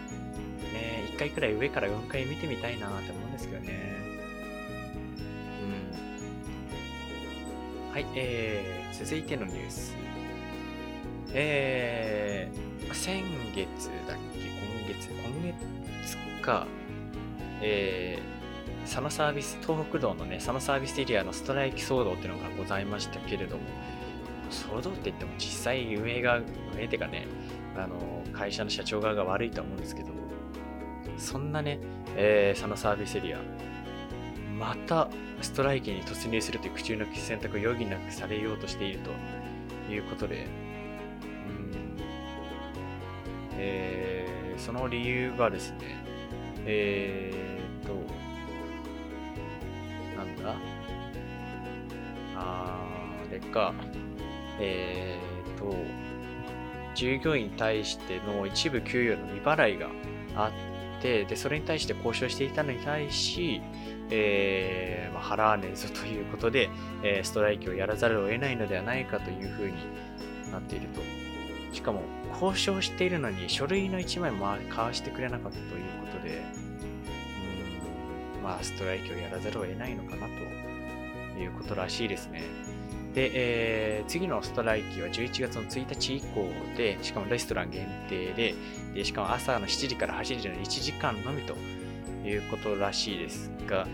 [0.80, 3.96] ね、一回くらい上から雲海見てみたいなって思うんですけどね。
[7.88, 7.92] うん。
[7.92, 9.94] はい、えー、続いてのニュース。
[11.32, 13.22] えー、先
[13.54, 14.48] 月だっけ？
[14.48, 16.66] 今月今月か、
[17.60, 23.62] えー、佐野サービス、東北道のね、佐野サービスエリアのストライキ騒動っていうのがございましたけれども、
[24.50, 26.44] 騒動って言っても実際運営が、運
[26.80, 27.26] 営っていうかね、
[27.76, 30.08] あの、会社の社長側が悪いと思うんですけど、
[31.20, 31.78] そんなね、
[32.16, 33.38] えー、佐野サービスエリア、
[34.58, 35.08] また
[35.40, 39.10] ストライキに突入するという口の選択を余儀なくされようとしていると
[39.92, 40.46] いうことで、
[43.54, 45.78] えー、その理由がですね、
[46.64, 47.94] えーと、
[50.16, 50.56] なんだ？
[52.36, 52.76] あ、
[53.30, 53.74] れか、
[54.58, 55.76] えーと、
[56.94, 59.90] 従業員に対しての一部給与の未払いが
[60.34, 60.69] あって、
[61.00, 63.60] で、それに対して交渉していたのに対し、
[64.10, 66.68] えーまあ、払わねえぞということで、
[67.02, 69.74] えー、ストライキをやらざるを得ないのではないかというふうに
[70.50, 71.00] なっていると。
[71.72, 76.42] しかも、交渉しているのに書類の1枚も交わしてくれなかったということで、
[78.36, 82.42] うん、まあ、ストライキをやらざるを得ないのかなということらしいですね。
[83.14, 88.54] で、えー、次のストライキは11月の1日以降で、しかもレストラン限定で、
[88.94, 91.56] でしかも朝の7時から8時の1時間のみと
[92.24, 93.88] いうことらしいですが、うん、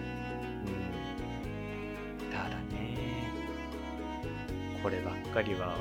[2.30, 3.32] ただね、
[4.82, 5.76] こればっかりは、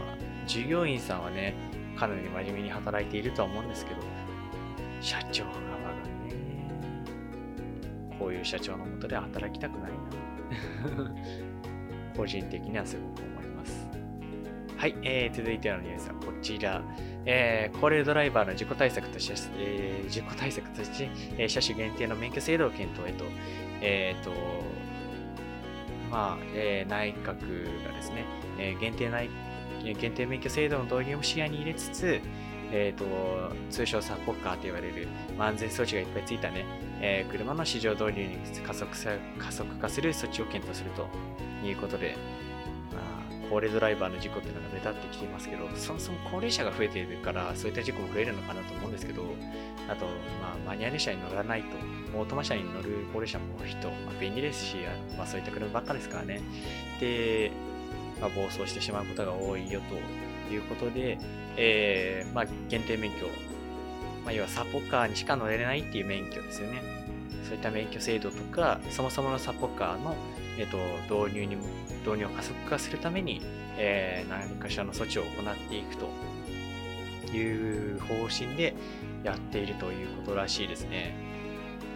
[0.47, 1.55] 従業員さんはね、
[1.97, 4.01] かなり真面目に働いているとは思うんですけど、
[5.01, 5.59] 社長側が
[6.25, 6.35] ね、
[8.17, 9.97] こういう社長のもとで働きたくないな。
[12.15, 13.87] 個人的にはすごく思います。
[14.77, 16.81] はい、えー、続いてのニュースはこちら。
[17.27, 23.25] えー、高齢ドライバーの自己対策として、えー、自己対策として、えー、車種限定の免許制度を検討へと、
[23.81, 24.31] えっ、ー、と、
[26.11, 28.25] まあ、えー、内閣がですね、
[28.59, 29.29] えー、限定内
[29.93, 32.19] 限定免許制度の導入も視野に入れつつ、
[32.71, 33.05] えーと、
[33.69, 36.65] 通称サポッカーと言われる、まあ、安全装置がいっぱいついたね、
[37.07, 41.07] えー、車の市場導入に加速さ加速化する措置を検討すると
[41.63, 42.17] いうことで、
[42.91, 49.21] まあ、高齢ドライバーの事故っていうのが目立ってきていますけど、そもそも高齢者が増えているから、そういった事故も増えるのかなと思うんですけど、
[49.87, 50.05] あと、
[50.41, 51.77] まあ、マニュアル車に乗らないと、
[52.17, 54.77] オートマ車に乗る高齢者も多い人、まあ、便利ですし、
[55.15, 56.41] まあ、そういった車ばっかですからね。
[56.99, 57.51] で、
[58.19, 59.79] まあ、暴走してしまうことが多いよ
[60.49, 61.19] ということで、
[61.55, 63.27] えー、まあ、限定免許、
[64.25, 66.81] まあ、要はサポカーにしか乗れないっていう免許ですよね。
[67.43, 70.15] そういった免許制度とか、そもそものサポカーの、
[70.57, 70.77] えーと、
[71.25, 71.55] 導入に
[72.03, 73.41] 導入を加速化するために、
[73.77, 76.09] えー、何かしらの措置を行っていくと
[77.35, 78.73] いう方針で
[79.23, 81.13] やっているということらしいですね。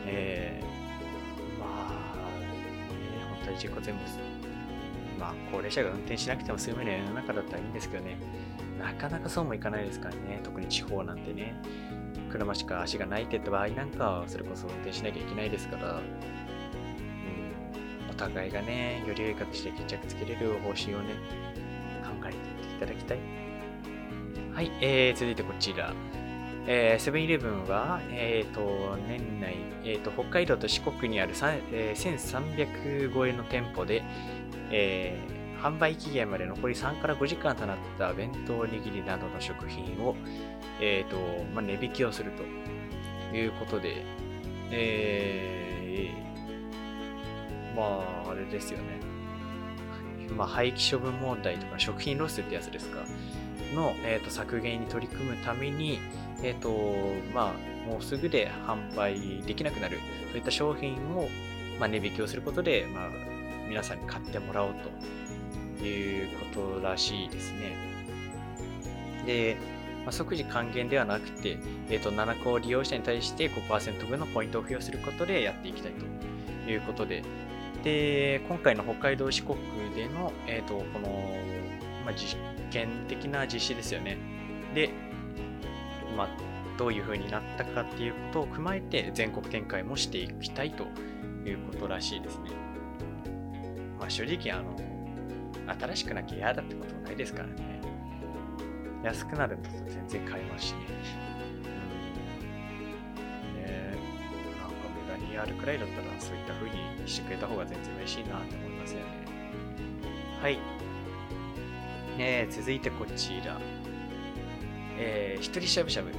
[0.05, 4.01] えー、まあ、ね、本当に事故全部、
[5.19, 8.17] まあ、高齢者が運転しなくても済むような世の中だったらいいんですけどね、
[8.77, 11.55] なかなかそうもいかないですからね、特に地方なんてね、
[12.29, 16.01] 車しか足がないって言った場合なんかは、それこそ運転しなきゃいけないですから、うん、
[18.09, 21.15] お互いがね、より良い形で決着つけれる方針をね、
[22.03, 22.39] 考えてい
[22.79, 23.19] ただきたい。
[24.53, 25.93] はい、えー、続いてこちら。
[26.67, 31.33] セブンイレブンは、えーと、年内、えーと、北海道と四国にある、
[31.71, 34.03] えー、1300超えの店舗で、
[34.69, 40.15] えー販売期限まで残り3から5時間となった弁当握りなどの食品を、
[40.79, 41.17] えーと
[41.53, 44.03] まあ、値引きをするということで、
[44.71, 48.99] えー、まあ、あれですよね。
[50.35, 52.99] まあ、廃棄処分問題とか食品ロスってやつですか、
[53.73, 55.99] の、えーと、削減に取り組むために、
[56.43, 56.69] え、ー、と、
[57.33, 59.97] まあ、もうすぐで販売できなくなる、
[60.29, 61.27] そういった商品を、
[61.79, 63.09] まあ、値引きをすることで、まあ、
[63.67, 64.89] 皆さんに買ってもらおうと。
[65.85, 66.45] いうこ
[66.79, 67.75] とらしいですね。
[69.25, 69.57] で、
[70.03, 71.57] まあ、即時還元ではなくて、
[71.89, 77.23] えーと、7個利用者に対して5%分のポイントを付与することでやっていきたいということで、
[77.83, 79.57] で、今回の北海道四国
[79.95, 81.09] での、えーと、この、
[82.05, 82.37] まあ、実
[82.71, 84.17] 験的な実施ですよね。
[84.73, 84.89] で、
[86.17, 86.29] まあ、
[86.77, 90.85] どういう風になったかっていうことを踏まえて全国展開もしていきたいと
[91.45, 92.51] いうことらしいですね。
[93.99, 94.75] まあ、正直あの
[95.79, 97.81] 新しくなきゃ嫌だってことないですからね。
[99.03, 100.79] 安くなると全然買えますしね。
[103.55, 103.63] うん。
[103.63, 103.95] ね
[104.59, 109.05] なんか無駄にあるくらいだったらそういった風にしてくれた方が全然嬉しいなって思いますよね。
[110.41, 110.57] はい。
[112.17, 113.59] ね続いてこちら。
[115.01, 116.11] えー、一人しゃぶしゃぶ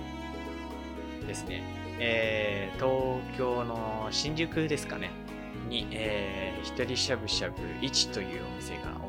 [1.27, 1.63] ですね。
[1.99, 5.11] えー、東京の新宿ですかね。
[5.69, 9.00] に、えー、一人しゃぶしゃぶ1というお店が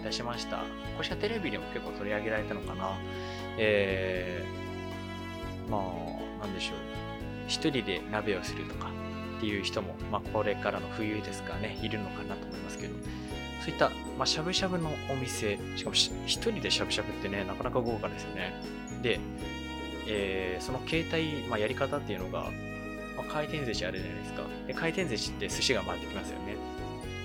[0.00, 0.58] いたしました。
[0.96, 2.96] こちらテレビでも結構取り上げられたのかな。
[3.58, 6.76] えー、まあ、なんでしょう。
[7.46, 8.90] 一人で鍋をするとか
[9.38, 12.94] っていう人も、まあ、これからの冬ですからね、いるのかなと思いますけど、
[13.62, 18.54] そういった、まあ、しゃぶしゃぶのお店、しかも一人でしゃぶしゃぶってね、なかなか豪華ですよね。
[19.02, 19.20] で、
[20.06, 22.50] えー、その携帯、まあ、やり方っていうのが、
[23.16, 24.42] まあ、回転寿司あるじゃないですか。
[24.66, 26.56] で回転寿司って寿司が回ってきますよね。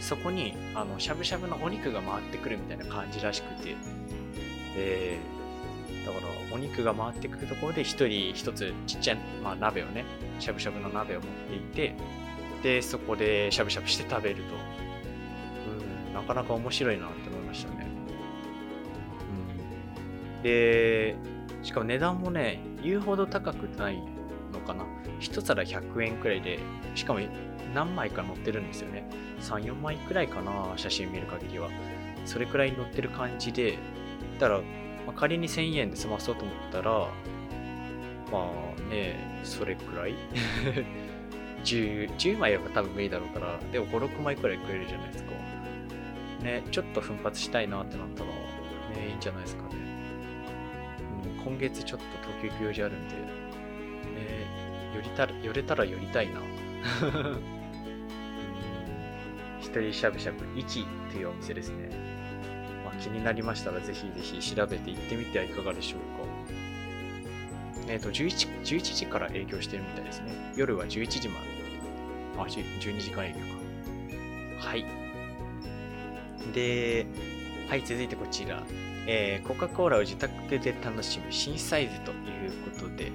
[0.04, 3.76] そこにあのしゃぶしゃぶのお肉が回ってくるみたいな感じらしくて、
[4.76, 10.04] えー、だからお肉が回ってくるところで一人一つちっちゃい、まあ、鍋をね、
[10.39, 11.96] しゃぶしゃぶの鍋を持っていて、
[12.62, 14.56] で、そこでしゃぶしゃぶして食べると、
[16.10, 17.88] うん、なかなか面白いなって思いましたね。
[20.36, 21.16] うん、で、
[21.63, 24.04] しかも値段もね、言うほど高くない
[24.52, 24.86] のかな。
[25.20, 26.60] 一皿100円くらいで、
[26.94, 27.22] しかも
[27.73, 29.05] 何枚か載ってるんですよね。
[29.41, 31.69] 3、4枚くらいかな、写真見る限りは。
[32.25, 33.77] それくらい載ってる感じで、
[34.39, 34.65] だから、ま
[35.09, 37.07] あ、仮に1000円で済まそうと思ったら、
[38.31, 40.15] まあね、それくらい
[41.63, 45.31] 10, 10枚やれば多分無理だろうから、でも5、6枚くらいくれるじゃないですか。
[46.41, 49.69] ね、ちょっと奮発したいなってなったら、ね、いいんじゃないですかね。
[51.38, 53.21] うん、今月ちょっと東京行く用事あるんで、ね、
[54.95, 56.41] 寄りた、寄れたら寄りたいな。
[59.63, 61.89] 一人しゃぶしゃぶ1というお店ですね。
[62.84, 67.88] まあ、気になりましたらぜひぜひ調べて行ってみてはいかがでしょうか。
[67.88, 70.53] えっ、ー、と11、11時から営業してるみたいですね。
[70.55, 71.47] 夜は11時まで。
[72.38, 73.39] あ、12時間営業
[74.59, 74.68] か。
[74.68, 74.86] はい。
[76.53, 77.07] で、
[77.70, 78.64] はい、続いてこちら。
[79.05, 83.11] えー、コカ・コーラを自宅で楽しむ新サイズということで、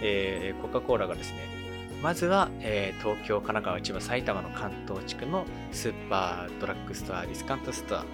[0.00, 1.57] えー、コカ・コーラがですね、
[2.02, 8.04] まずは、えー、東京、神奈川、千葉、埼玉の関東地区のスーパードラッグストア、ディスカウントストア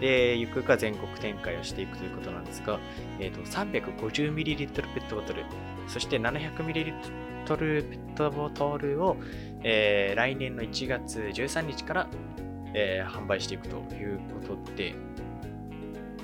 [0.00, 2.80] で、ゆくゆくは全国展開をしていくということなんですが、
[3.20, 5.44] えー、と 350ml ペットボトル、
[5.86, 9.16] そして 700ml ペットボトルを、
[9.62, 12.08] えー来年の1月13日から、
[12.74, 14.94] えー販売していくということで、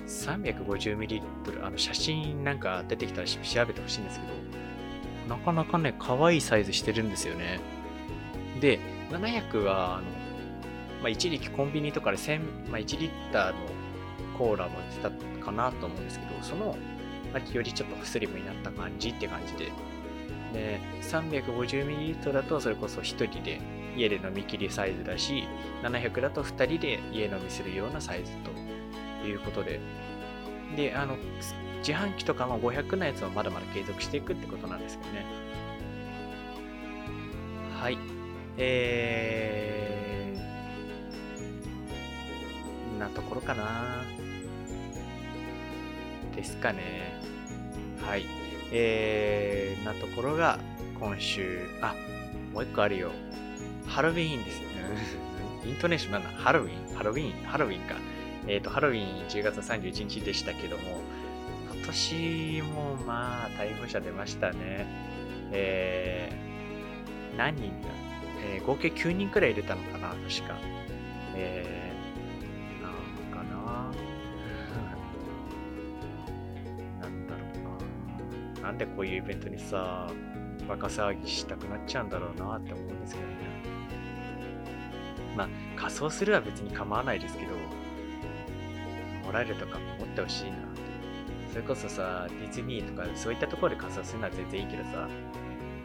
[0.06, 1.22] 350ml、
[1.64, 4.63] あの写真なんか出てきたら調べてほしいんですけど、
[5.28, 7.60] なかなかね、可愛いサイズしてるんですよね。
[8.60, 8.78] で、
[9.10, 10.04] 700は、あの、
[11.00, 13.58] まあ、一時期コンビニとかで1000、まあ、1リッターの
[14.38, 16.76] コーラも出たかなと思うんですけど、その、
[17.32, 19.72] まあ、よりちょっとスリムになった感じって感じで、
[20.52, 23.60] で、350ml だとそれこそ1人で
[23.96, 25.44] 家で飲み切りサイズだし、
[25.82, 29.80] 700だと2人で家飲みするようなサイズということで、
[30.76, 31.16] で、あの、
[31.86, 35.26] 自販機とかの500のやつはまだまだ継続していくってことなんですけどね。
[37.78, 37.98] はい。
[38.56, 44.02] えー、なところかな。
[46.34, 47.20] ですかね。
[48.00, 48.24] はい。
[48.72, 50.58] えー、なところが
[50.98, 51.94] 今週、あ、
[52.54, 53.10] もう一個あるよ。
[53.86, 54.74] ハロウィーンですよね。
[55.68, 56.96] イントネーションなんだハロウィン？
[56.96, 57.44] ハロウィン？
[57.44, 57.96] ハロウィンか。
[58.46, 61.00] えっ、と、ハロウィン10月31日でしたけども、
[61.86, 64.86] 年もまあ、逮捕者出ましたね。
[65.52, 67.88] えー、何人だ、
[68.54, 70.18] えー合計9人くらい入れたのかな、確
[70.48, 70.56] か。
[71.34, 72.92] えー、なん
[73.30, 73.90] かな？
[77.02, 77.40] なんだろ
[78.56, 78.68] うな。
[78.68, 80.08] なんでこういうイベントにさ、
[80.66, 83.34] バカ騒ぎしたくなっちゃうんだろうなって思うんですけどね。
[85.36, 87.52] まあ、仮装するは別に構わないですけど、
[89.24, 90.56] モラルとかも持ってほしいな。
[91.54, 95.08] それこそさ、ディズニーとかそういったところで仮装するのは全然いいけどさ、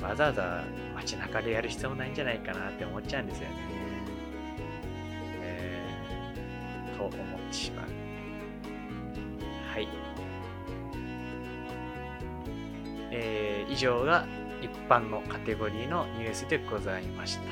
[0.01, 0.63] わざわざ
[0.95, 3.55] 街中でやる必要もないんじゃないかなって思っちゃうんですよね。
[5.43, 7.15] えー、と思っ
[7.49, 7.85] てしまう。
[9.71, 9.87] はい。
[13.11, 14.25] えー、以上が
[14.63, 17.43] 一般のカテゴリーのニュースでございました。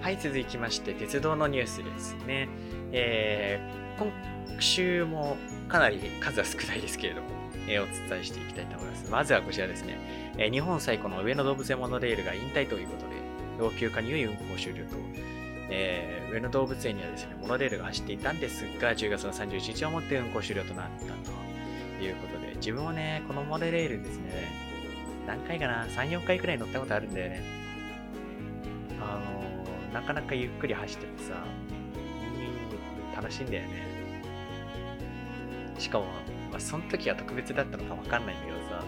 [0.00, 2.48] はい、続きまして、鉄道のニュースですね。
[2.90, 4.31] えー、今
[4.62, 5.36] 週も
[5.68, 7.28] かなり数は少ないですけれども、
[7.66, 9.10] えーお伝えしていきたいと思います。
[9.10, 9.96] まずはこちらですね。
[10.38, 13.12] えー日本最古の上野動物園モノレールが引退ということで、
[13.58, 14.96] 老朽化により運行終了と、
[15.70, 24.48] えー上野動物園にはですね、モノレールが走っていたんですが、10月の31日をもって運行終了となったということで、自分もね、このモノレールですね、
[25.26, 27.42] 何回かな、3、4回くらい乗ったことあるんだよね。
[29.00, 29.52] あのー
[29.92, 31.44] なかなかゆっくり走っててさ、
[33.14, 33.91] 楽しいんだよね。
[35.82, 36.06] しかも、
[36.50, 38.84] まあ、その時は特別だったのかわかんないけどさ、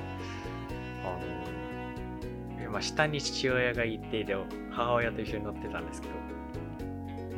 [1.04, 4.36] あの、まあ、下に父親がいて、で、
[4.70, 6.14] 母親と一緒に乗ってたんですけど、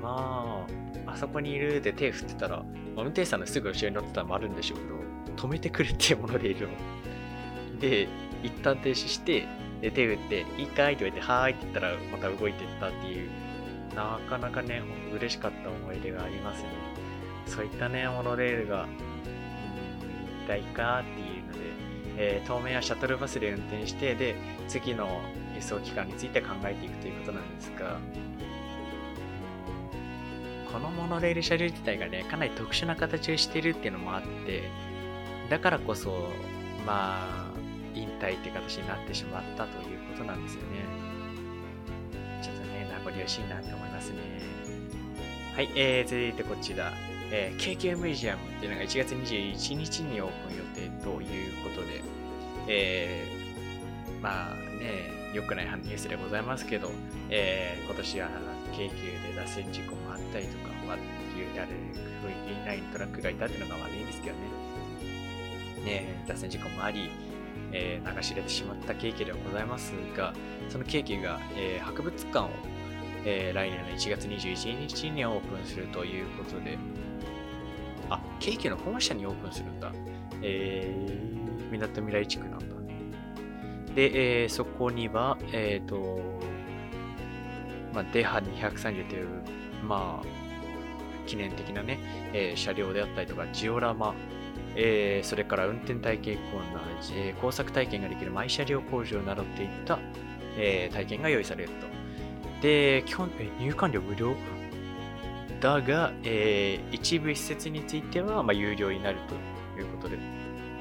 [0.03, 0.67] ま
[1.07, 2.67] あ、あそこにいるで手振ってたら、まあ
[3.03, 6.71] 運転手さんのすぐ後ろに乗ってたのもあるんでしょうけど、止めてくれってモノレールを。
[7.81, 8.09] で、
[8.43, 9.47] 一旦停止して、
[9.81, 13.31] で手振って、いいかいって言われて、はーいって言ったら、また動いてったっていう、
[13.95, 14.83] なかなかね、
[15.15, 16.69] 嬉しかった思い出がありますね。
[17.47, 18.87] そういったね、モノレールが、
[20.49, 21.59] うん、一体かっていうので、
[22.19, 24.37] えー当面はシャトルバスで運転して、で、
[24.69, 25.21] 次の
[25.55, 27.99] 輸送期間について考えていくということなんですが、
[30.73, 34.71] このモノレール車両自体がね、かなり特殊な形をしているっていうのもあって、
[35.49, 36.29] だからこそ、
[36.87, 37.53] まあ、
[37.95, 40.67] 引退って形になってしまったということなんですよね。
[42.43, 44.19] ちょっとね、名残惜しいなって思いますね。
[45.55, 46.93] はい、えー、続いてこちら、
[47.39, 52.03] えー、KK ミュージアムっていうのが1月21日にオープン予定ということで、
[52.67, 56.91] えー、まあね、良くないニュースでございますけど、
[57.29, 58.29] えー、今年は
[58.73, 58.95] 京急
[59.29, 60.97] で脱線事故もあったりとか、まあ、
[61.37, 64.41] 言うてあれ、グリーンライントラックがいたっていうのが悪いんですけどね。
[65.85, 67.11] ね、脱線事故もあり、
[67.73, 70.33] えー流し入れてしまったケーキではございますが、
[70.71, 72.49] そのケーキが、えー博物館を、
[73.27, 76.79] えー来年の1月21日にオープンするということで、
[78.11, 79.93] あ、ケーキの本社にオープンするんだ。
[80.43, 82.97] えー、みなとみらい地区なんだね。
[83.95, 86.21] で、えーそこには、えっ、と、
[87.95, 89.29] まあ、デハ230という、
[89.83, 90.27] まあ、
[91.27, 91.99] 記念的なね、
[92.33, 94.15] えー車両であったりとか、ジオラマ、
[94.77, 99.99] えーそれから運転体験コーナー、えー工作体験ができるマイ車両工場などっていった、
[100.59, 101.87] えー体験が用意されると。
[102.63, 104.35] で、基本、えー入館料無料？
[105.67, 109.35] だが、えー一部施設については、まあ、有料になると
[109.81, 110.17] いうことで、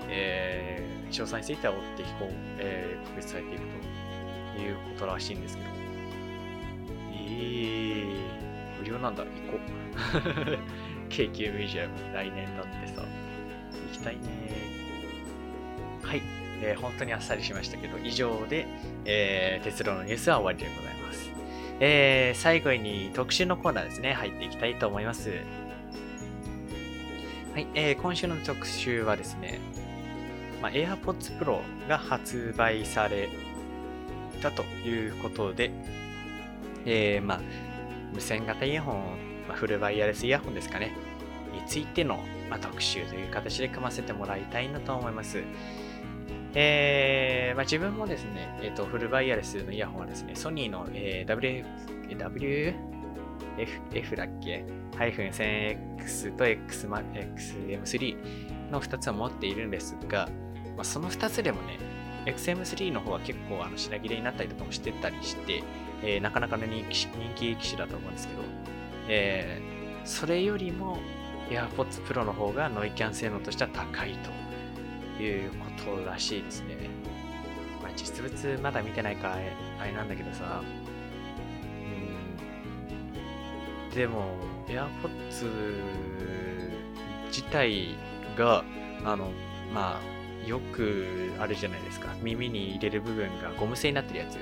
[0.08, 2.30] えー詳細については追って飛行、
[2.60, 3.62] えー、告別されていく
[4.56, 5.70] ということらしいんですけど。
[7.14, 9.24] えー、無料なんだ。
[9.24, 10.58] 行こう。
[11.10, 13.02] 京急ミュージアム、来年だってさ。
[13.02, 14.22] 行きたいね。
[16.04, 16.22] はい。
[16.62, 18.68] えー本当にあっさりしましたけど、以上で、
[19.06, 21.35] えー鉄道のニュースは終わりでございます。
[21.80, 25.30] えー最後に特集のコーナーですね、入っていきたいと思います。
[27.53, 29.59] はい、えー今週の特集はですね、
[30.61, 33.30] まあ、AirPods Pro が発売され
[34.41, 35.71] たということで、
[36.86, 37.41] えーまあ、
[38.13, 38.95] 無線型イヤホン、
[39.47, 40.93] まあ、フルワイヤレスイヤホンですかね、
[41.53, 42.19] についての、
[42.49, 45.43] まあ、特集という形で組ませてもらいたいなと思います。
[46.58, 51.66] えーまあ、自分もですね、えーと、フルワイヤレスのイヤホンはですね、ソニーの、えー
[52.08, 52.76] WF、
[53.91, 60.30] WF だっけ ?-1000X と X XM3 の2つを持っているんですが、
[60.76, 61.78] まあ、その2つでもね、
[62.26, 65.64] XM3 の方は結構あの品切れになったりとかもしてたりして、
[66.03, 68.41] えーなかなかの人気人気機種だと思うんですけど、
[69.10, 69.76] えー
[70.06, 70.99] それよりも
[71.49, 74.30] AirPods Pro の方がノイキャン性能としては高いと
[75.24, 76.89] いうことらしいですね。
[77.82, 79.38] まあ、実物まだ見てないから
[79.80, 80.63] あれなんだけどさ、
[83.89, 84.38] うん、でも
[84.68, 85.49] AirPods
[87.28, 87.95] 自体
[88.38, 88.63] が、
[89.03, 89.32] あの、
[89.74, 92.16] まあ、よくあるじゃないですか。
[92.22, 94.38] 耳に入れる部分がゴム製になってるやつ、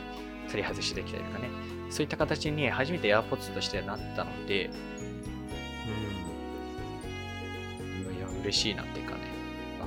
[0.51, 1.49] 取り外しできたりとかね。
[1.89, 4.69] そういった形に初めて AirPods としてなったので、
[8.07, 8.15] うん。
[8.15, 9.22] いや、嬉しいなっていうかね。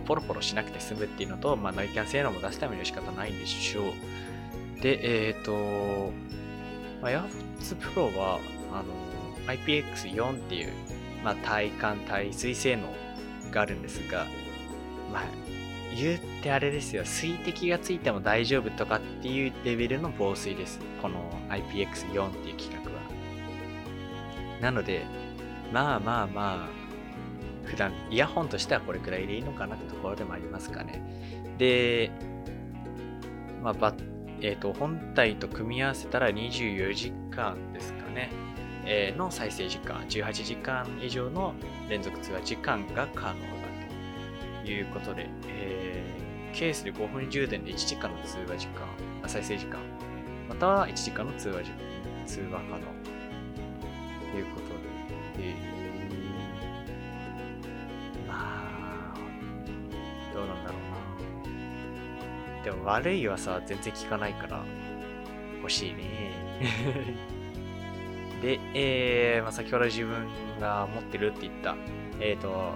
[0.06, 4.80] ポロポロしなくて済むっていうのと、まあ、ノイキャン性能も出すためには仕方ないんでしょう。
[4.80, 6.12] で、えっ、と、
[7.02, 8.38] まあ、AirPods Pro は、
[8.72, 9.06] あの、
[9.46, 10.72] IPX4 っていう、
[11.24, 12.88] まあ、体感、耐水性能
[13.50, 14.26] があるんですが、
[15.12, 15.22] まあ、
[15.96, 20.78] 言ってあれですよ、水滴がついても大丈夫とかっていうレベルの防水です。
[21.00, 23.00] この IPX4 っていう規格は。
[24.60, 25.04] なので、
[25.72, 26.75] まあまあまあ、
[27.66, 31.02] 普段イヤホンとしてはこれくらいでいいのかなってところでもありますかね。
[31.58, 32.10] で、
[33.62, 33.94] まあ、
[34.40, 38.30] えっ、と、本体と組み合わせたら24時間ですかね。
[38.84, 41.54] えーの再生時間、18時間以上の
[41.88, 43.46] 連続通話時間が可能だ
[44.64, 48.86] ということで、えーケースで5分充電で1時間の通話時間、
[49.22, 49.78] あ再生時間、
[50.48, 51.78] または1時間の通話時間、
[52.24, 52.86] 通話可能
[54.32, 54.68] ということ
[55.38, 55.75] で、えー
[62.66, 64.60] でも悪い噂は、全然効かないから、
[65.60, 66.32] 欲しいね。
[68.42, 70.26] で、えーまあ、先ほど自分
[70.58, 71.76] が持ってるって言った、
[72.18, 72.74] えっ、と、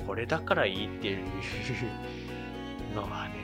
[0.10, 1.28] これだからいいっていう
[2.96, 3.36] のはね、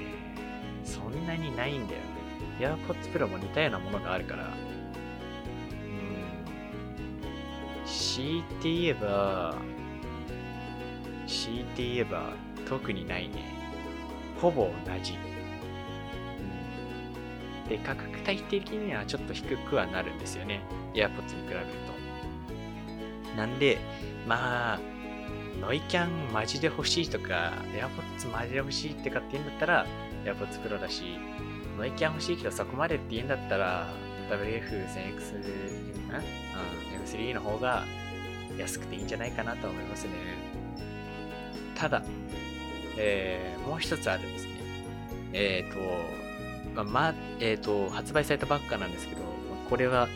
[0.84, 2.08] そんなにないんだよね。
[2.60, 4.48] AirPods Pro も似たようなものがあるから、う
[7.84, 9.54] ん、強いて言えば、
[11.28, 12.34] 強いて言えば
[12.68, 13.46] 特にないね。
[14.42, 15.20] ほぼ同じ。
[17.64, 20.62] うん、で、価格帯的にはちょっと低くはなるんですよね。
[20.96, 21.68] AirPods に比べる
[23.36, 23.38] と。
[23.38, 23.78] なんで、
[24.26, 24.95] まあ、
[25.62, 29.86] ノイキャンマジで欲しいとか、AirPods マジで欲しいってかって言うんだったら、
[30.26, 31.04] AirPods Pro だし、
[31.78, 33.90] ノイキャン欲しいけどそこまでって言うんだったら、
[34.30, 37.84] WF1000X、んうん M3 の方が
[38.58, 40.12] 安くていいんじゃないかなと思いますね。
[41.76, 42.04] ただ、
[42.98, 44.52] えーもう一つあるんですね。
[45.34, 45.80] えっ、と、
[46.76, 49.22] まあ、まえっ、と、発売されたばっかなんですけど、
[49.70, 50.08] これは、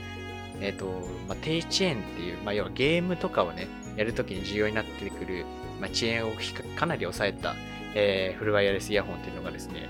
[0.61, 0.85] えっ、と、
[1.27, 3.67] まあ、低遅延っていう、まあ、要はゲームとかをね、
[4.00, 5.45] やるときに重要になってくる、
[5.82, 6.32] まあ、遅延を
[6.78, 7.54] かなり抑えた、
[7.95, 9.89] えーフルワイヤレスイヤホンっていうのがですね、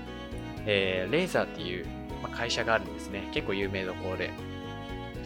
[0.66, 1.86] えーレーザーっていう、
[2.20, 3.28] まあ、会社があるんですね。
[3.32, 4.32] 結構有名どころで、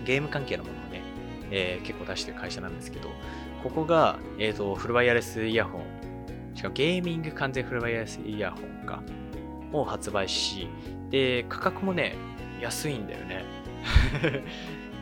[0.05, 1.01] ゲーム関係のものをね、
[1.51, 3.09] えー結構出してる会社なんですけど、
[3.63, 9.03] ここが、えっ、と、フルワイヤレスイヤホン、しかもゲーミング完全フルワイヤレスイヤホンか、
[9.73, 10.69] を発売し、
[11.09, 12.17] で、価格もね、
[12.61, 13.45] 安いんだよね。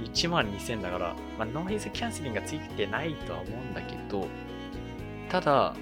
[0.03, 4.27] 1万2000だから、まあ、ノイズキャンセリングがついてないとは思うんだけど、
[5.29, 5.75] ただ、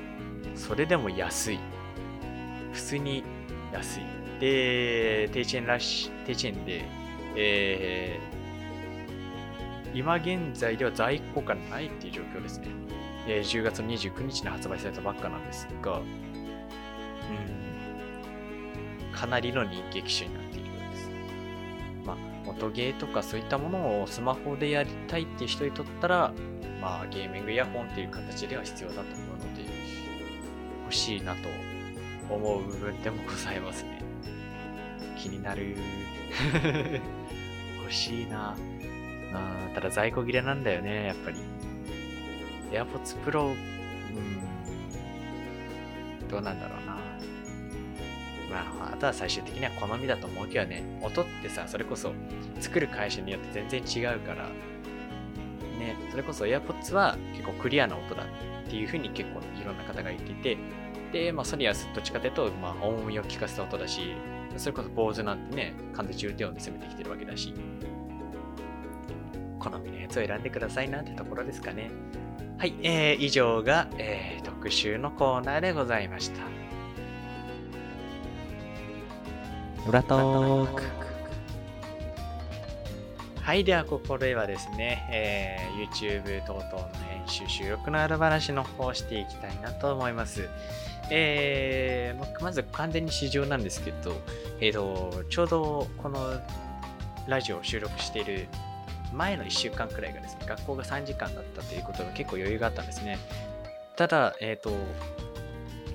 [0.55, 1.59] それでも安い。
[2.73, 3.25] 普通に
[3.73, 4.03] 安い。
[4.41, 6.85] で、低チェーンらし、低チェーンで、
[7.37, 12.69] えー、今現在では在庫がないっていう状況ですね。
[13.27, 16.07] えー、10月29日に発売されたばっかなんですが、うん、
[19.13, 20.40] かなりの人気機種にな。
[22.05, 22.15] ま
[22.47, 26.33] あ、音ゲーとかそういったものをスマホでやりたいっていう人にとったら、
[26.81, 29.65] まあ、ゲーミングイヤホンっていう形では必要だと思うので、
[30.85, 31.49] 欲しいなと
[32.29, 34.03] 思う部分でもございますね。
[35.19, 35.77] 気になる。
[37.83, 38.57] 欲しいな。
[39.33, 41.39] あただ在庫切れなんだよね、やっぱり。
[42.73, 43.53] AirPods Pro、う
[46.25, 46.80] ん、どうなんだろう。
[48.51, 52.13] まあ、あとは最終的には好みだと思うけどね、音ってさ、それこそ
[52.61, 54.49] 作る会社によって全然違うから、
[55.79, 60.59] ね、それこそ AirPods は結構クリアな音だっていうふうに結構いろんな方が言っていて、
[61.13, 64.15] で、まあ、ソニーはどっちかというと、まあ、音を聞かせた音だし、
[64.57, 67.55] それこそ坊主なんてね、完全重低音で攻めてきてるわけだし、
[69.59, 71.91] 好みのやつを選んでくださいなってところですかね。
[72.59, 76.60] はい、えー、以上が、えー、特集のコーナーでございました。
[79.87, 80.83] 裏トーク。
[83.41, 90.49] はい、ではここではですね、えー、YouTube 等々の編集、収録のある話の方をしていきたいなと思います。
[91.11, 94.13] えー、まず完全に市場なんですけど、
[94.61, 96.39] えーと、ちょうどこの
[97.27, 98.47] ラジオを収録している
[99.13, 103.19] 前の1週間くらいがですね、学校が3時間だったということが結構余裕があったんですね。
[103.97, 104.71] ただ、えっ、ー、と、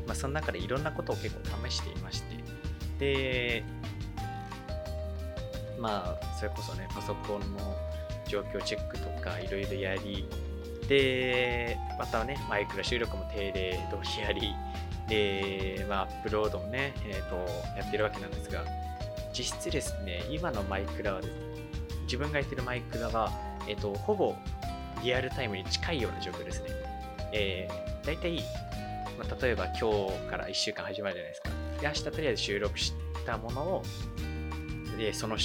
[0.07, 2.34] まあ、その中でいろんなことを結構試していまして、
[2.99, 3.63] で、
[5.79, 7.75] まあ、それこそね、パソコンの
[8.27, 10.27] 状況チェックとかいろいろやり、
[10.87, 14.55] で、またね、マイクラ収録も定例通りやり、
[15.07, 17.35] で、まあ、アップロードもね、えっ、ー、と、
[17.77, 18.63] やってるわけなんですが、
[19.37, 21.35] 実質ですね、今のマイクラはですね、
[22.03, 23.31] 自分がやってるマイクラは、
[23.67, 24.35] えっ、ー、と、ほぼ
[25.03, 26.69] リアルタイムに近いような状況ですね。
[27.31, 28.41] えー、大体、
[29.17, 31.54] まあ、例えば今日から1週間始まるじゃないですか。
[31.87, 32.93] 明日とりあえず収録し
[33.25, 33.83] たものを、
[34.97, 35.37] で、その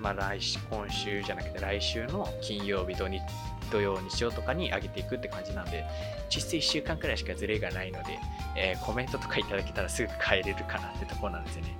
[0.00, 3.22] まあ、来週、今週じゃなくて来週の金曜日、土日、
[3.70, 5.84] 土曜、日曜とかに上げていくって感じなんで、
[6.28, 8.18] 実質1週間くらいしかズレがないので、
[8.56, 11.78] えー、コメントとかいただけたらすぐ変えれるかなってとこなんですよね。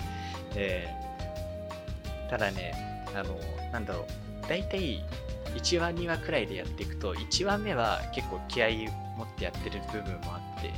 [0.57, 2.73] えー、ただね、
[3.15, 3.39] あの、
[3.73, 4.07] なんだろう、
[4.49, 5.05] 大体
[5.55, 8.69] 1話、2話くらいでやっていくと、1話目は結構気合
[9.17, 10.71] 持ってやってる部分もあって、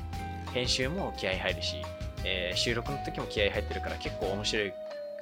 [0.52, 1.76] 編集も気合入るし、
[2.28, 4.72] えー、収録の時も気合入ってるから結構面白い、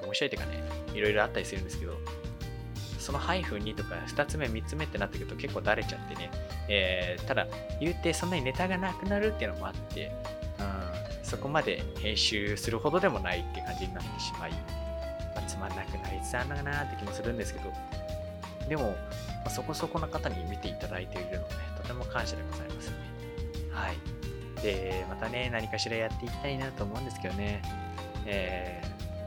[0.03, 0.63] 面白いっていうかね、
[0.95, 1.99] いろいろあったりするんですけど、
[2.99, 6.31] そのハイフン2とか2つ目、3つ目ってなってくると結構だれちゃってね、
[6.69, 7.47] えー、ただ
[7.79, 10.11] 言うてそんなにネタがなくなるっていうのもあって、
[10.59, 14.53] うん、そこまで編集するほどでもないって感じになってしまい、
[15.35, 17.71] まあ、つまんなくなりつつあるのかなって気もするんですけど、
[18.71, 18.95] でも、ま
[19.47, 22.97] あ、そこそこの方に見ていただいているので、とても感謝でございますね。
[23.71, 24.24] はい。
[24.65, 27.61] で、またね、何かしらやっていきたいなと思うんですけどね。
[28.25, 28.83] え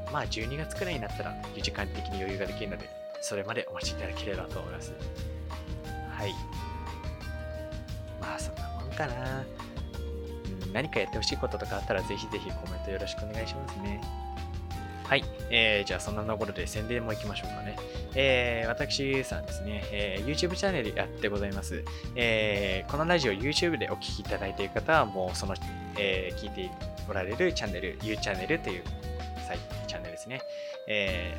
[0.08, 2.90] ー、まあ12月くらいになったら時間的に余裕ができるので、
[3.22, 4.94] それまでお待ちいただければと思います。
[6.10, 6.34] はい。
[8.20, 9.44] まあそんなもんかな。
[10.66, 14.02] うん、何かやってほしいこととかあったらぜひぜひコメントよろしくお願いしますね。
[15.08, 15.24] はい。
[15.50, 17.78] えー、じゃあそんなところで宣伝も行きましょうかね。
[18.14, 21.82] えー、私さんですね、えー、YouTube チャンネルやってございます。
[22.16, 25.56] えー、このラジオ YouTube でお聴きいただいている方はもうその、
[25.98, 26.70] えー、聞いて
[27.10, 28.84] おられるチャンネル、U チャンネルという
[29.48, 30.42] サイチャンネルですね。
[30.90, 31.38] え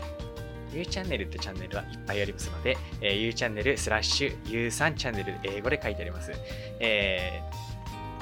[0.72, 6.32] ー、U チャンネルってチャンネルはいっぱいありますので、えー、U チャンネルスラッシュ U3 チャンネル英語で書いてあります。
[6.80, 7.42] え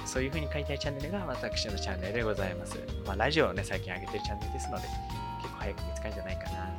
[0.03, 2.78] ー、そういう風に書いてあるチャンネルが私のチャンネルでございます。
[3.07, 4.88] まあ、ラジオをね、最近上げてるチャンネルですので、
[5.66, 6.70] 早く見つかるんじゃないかな。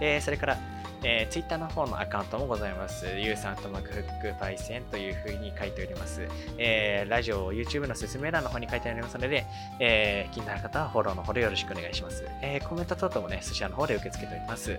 [0.00, 0.58] で、それから、
[1.04, 3.06] えー、Twitter の方のアカウントもございます。
[3.18, 6.26] ゆうさんとマクフックパイセンという風に書いております。
[6.58, 9.46] えー、ラジオ、YouTube の説明欄の方に書いてありますので、
[9.78, 12.24] えー、気になる方はフォローの方でよろしくお願いします。
[12.42, 14.78] えー、コメント等々もね、そちらの方で受け付けております。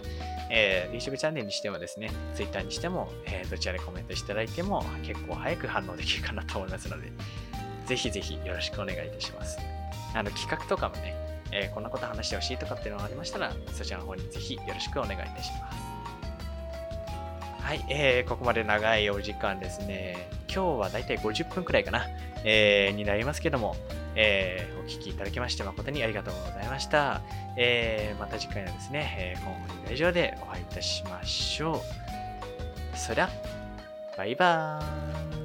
[0.49, 7.11] えー、YouTube チャンネルにしてもですね、Twitter にしても、えー、どちらでコメントしていただいても結構早く反応できるかなと思いますので、
[7.85, 9.59] ぜひぜひよろしくお願いいたします。
[10.15, 11.24] あの、企画とかもね、
[11.57, 15.77] えー、こんなこと話してほしいとかっていうのがありましたら、そちらの方にぜひよろしくお願いいたします。
[17.61, 20.27] はい、えー、ここまで長いお時間ですね。
[20.53, 22.05] 今日はだいたい50分くらいかな、
[22.43, 23.75] えー、になりますけども、
[24.15, 27.21] えーお聞きいただきまして誠にありがとうございました。
[27.57, 31.81] えーまた次回のですね、えー、コンフリラジオでお会いいたしましょ
[32.93, 32.97] う。
[32.97, 33.29] そりゃ、
[34.15, 35.44] バイバーイ。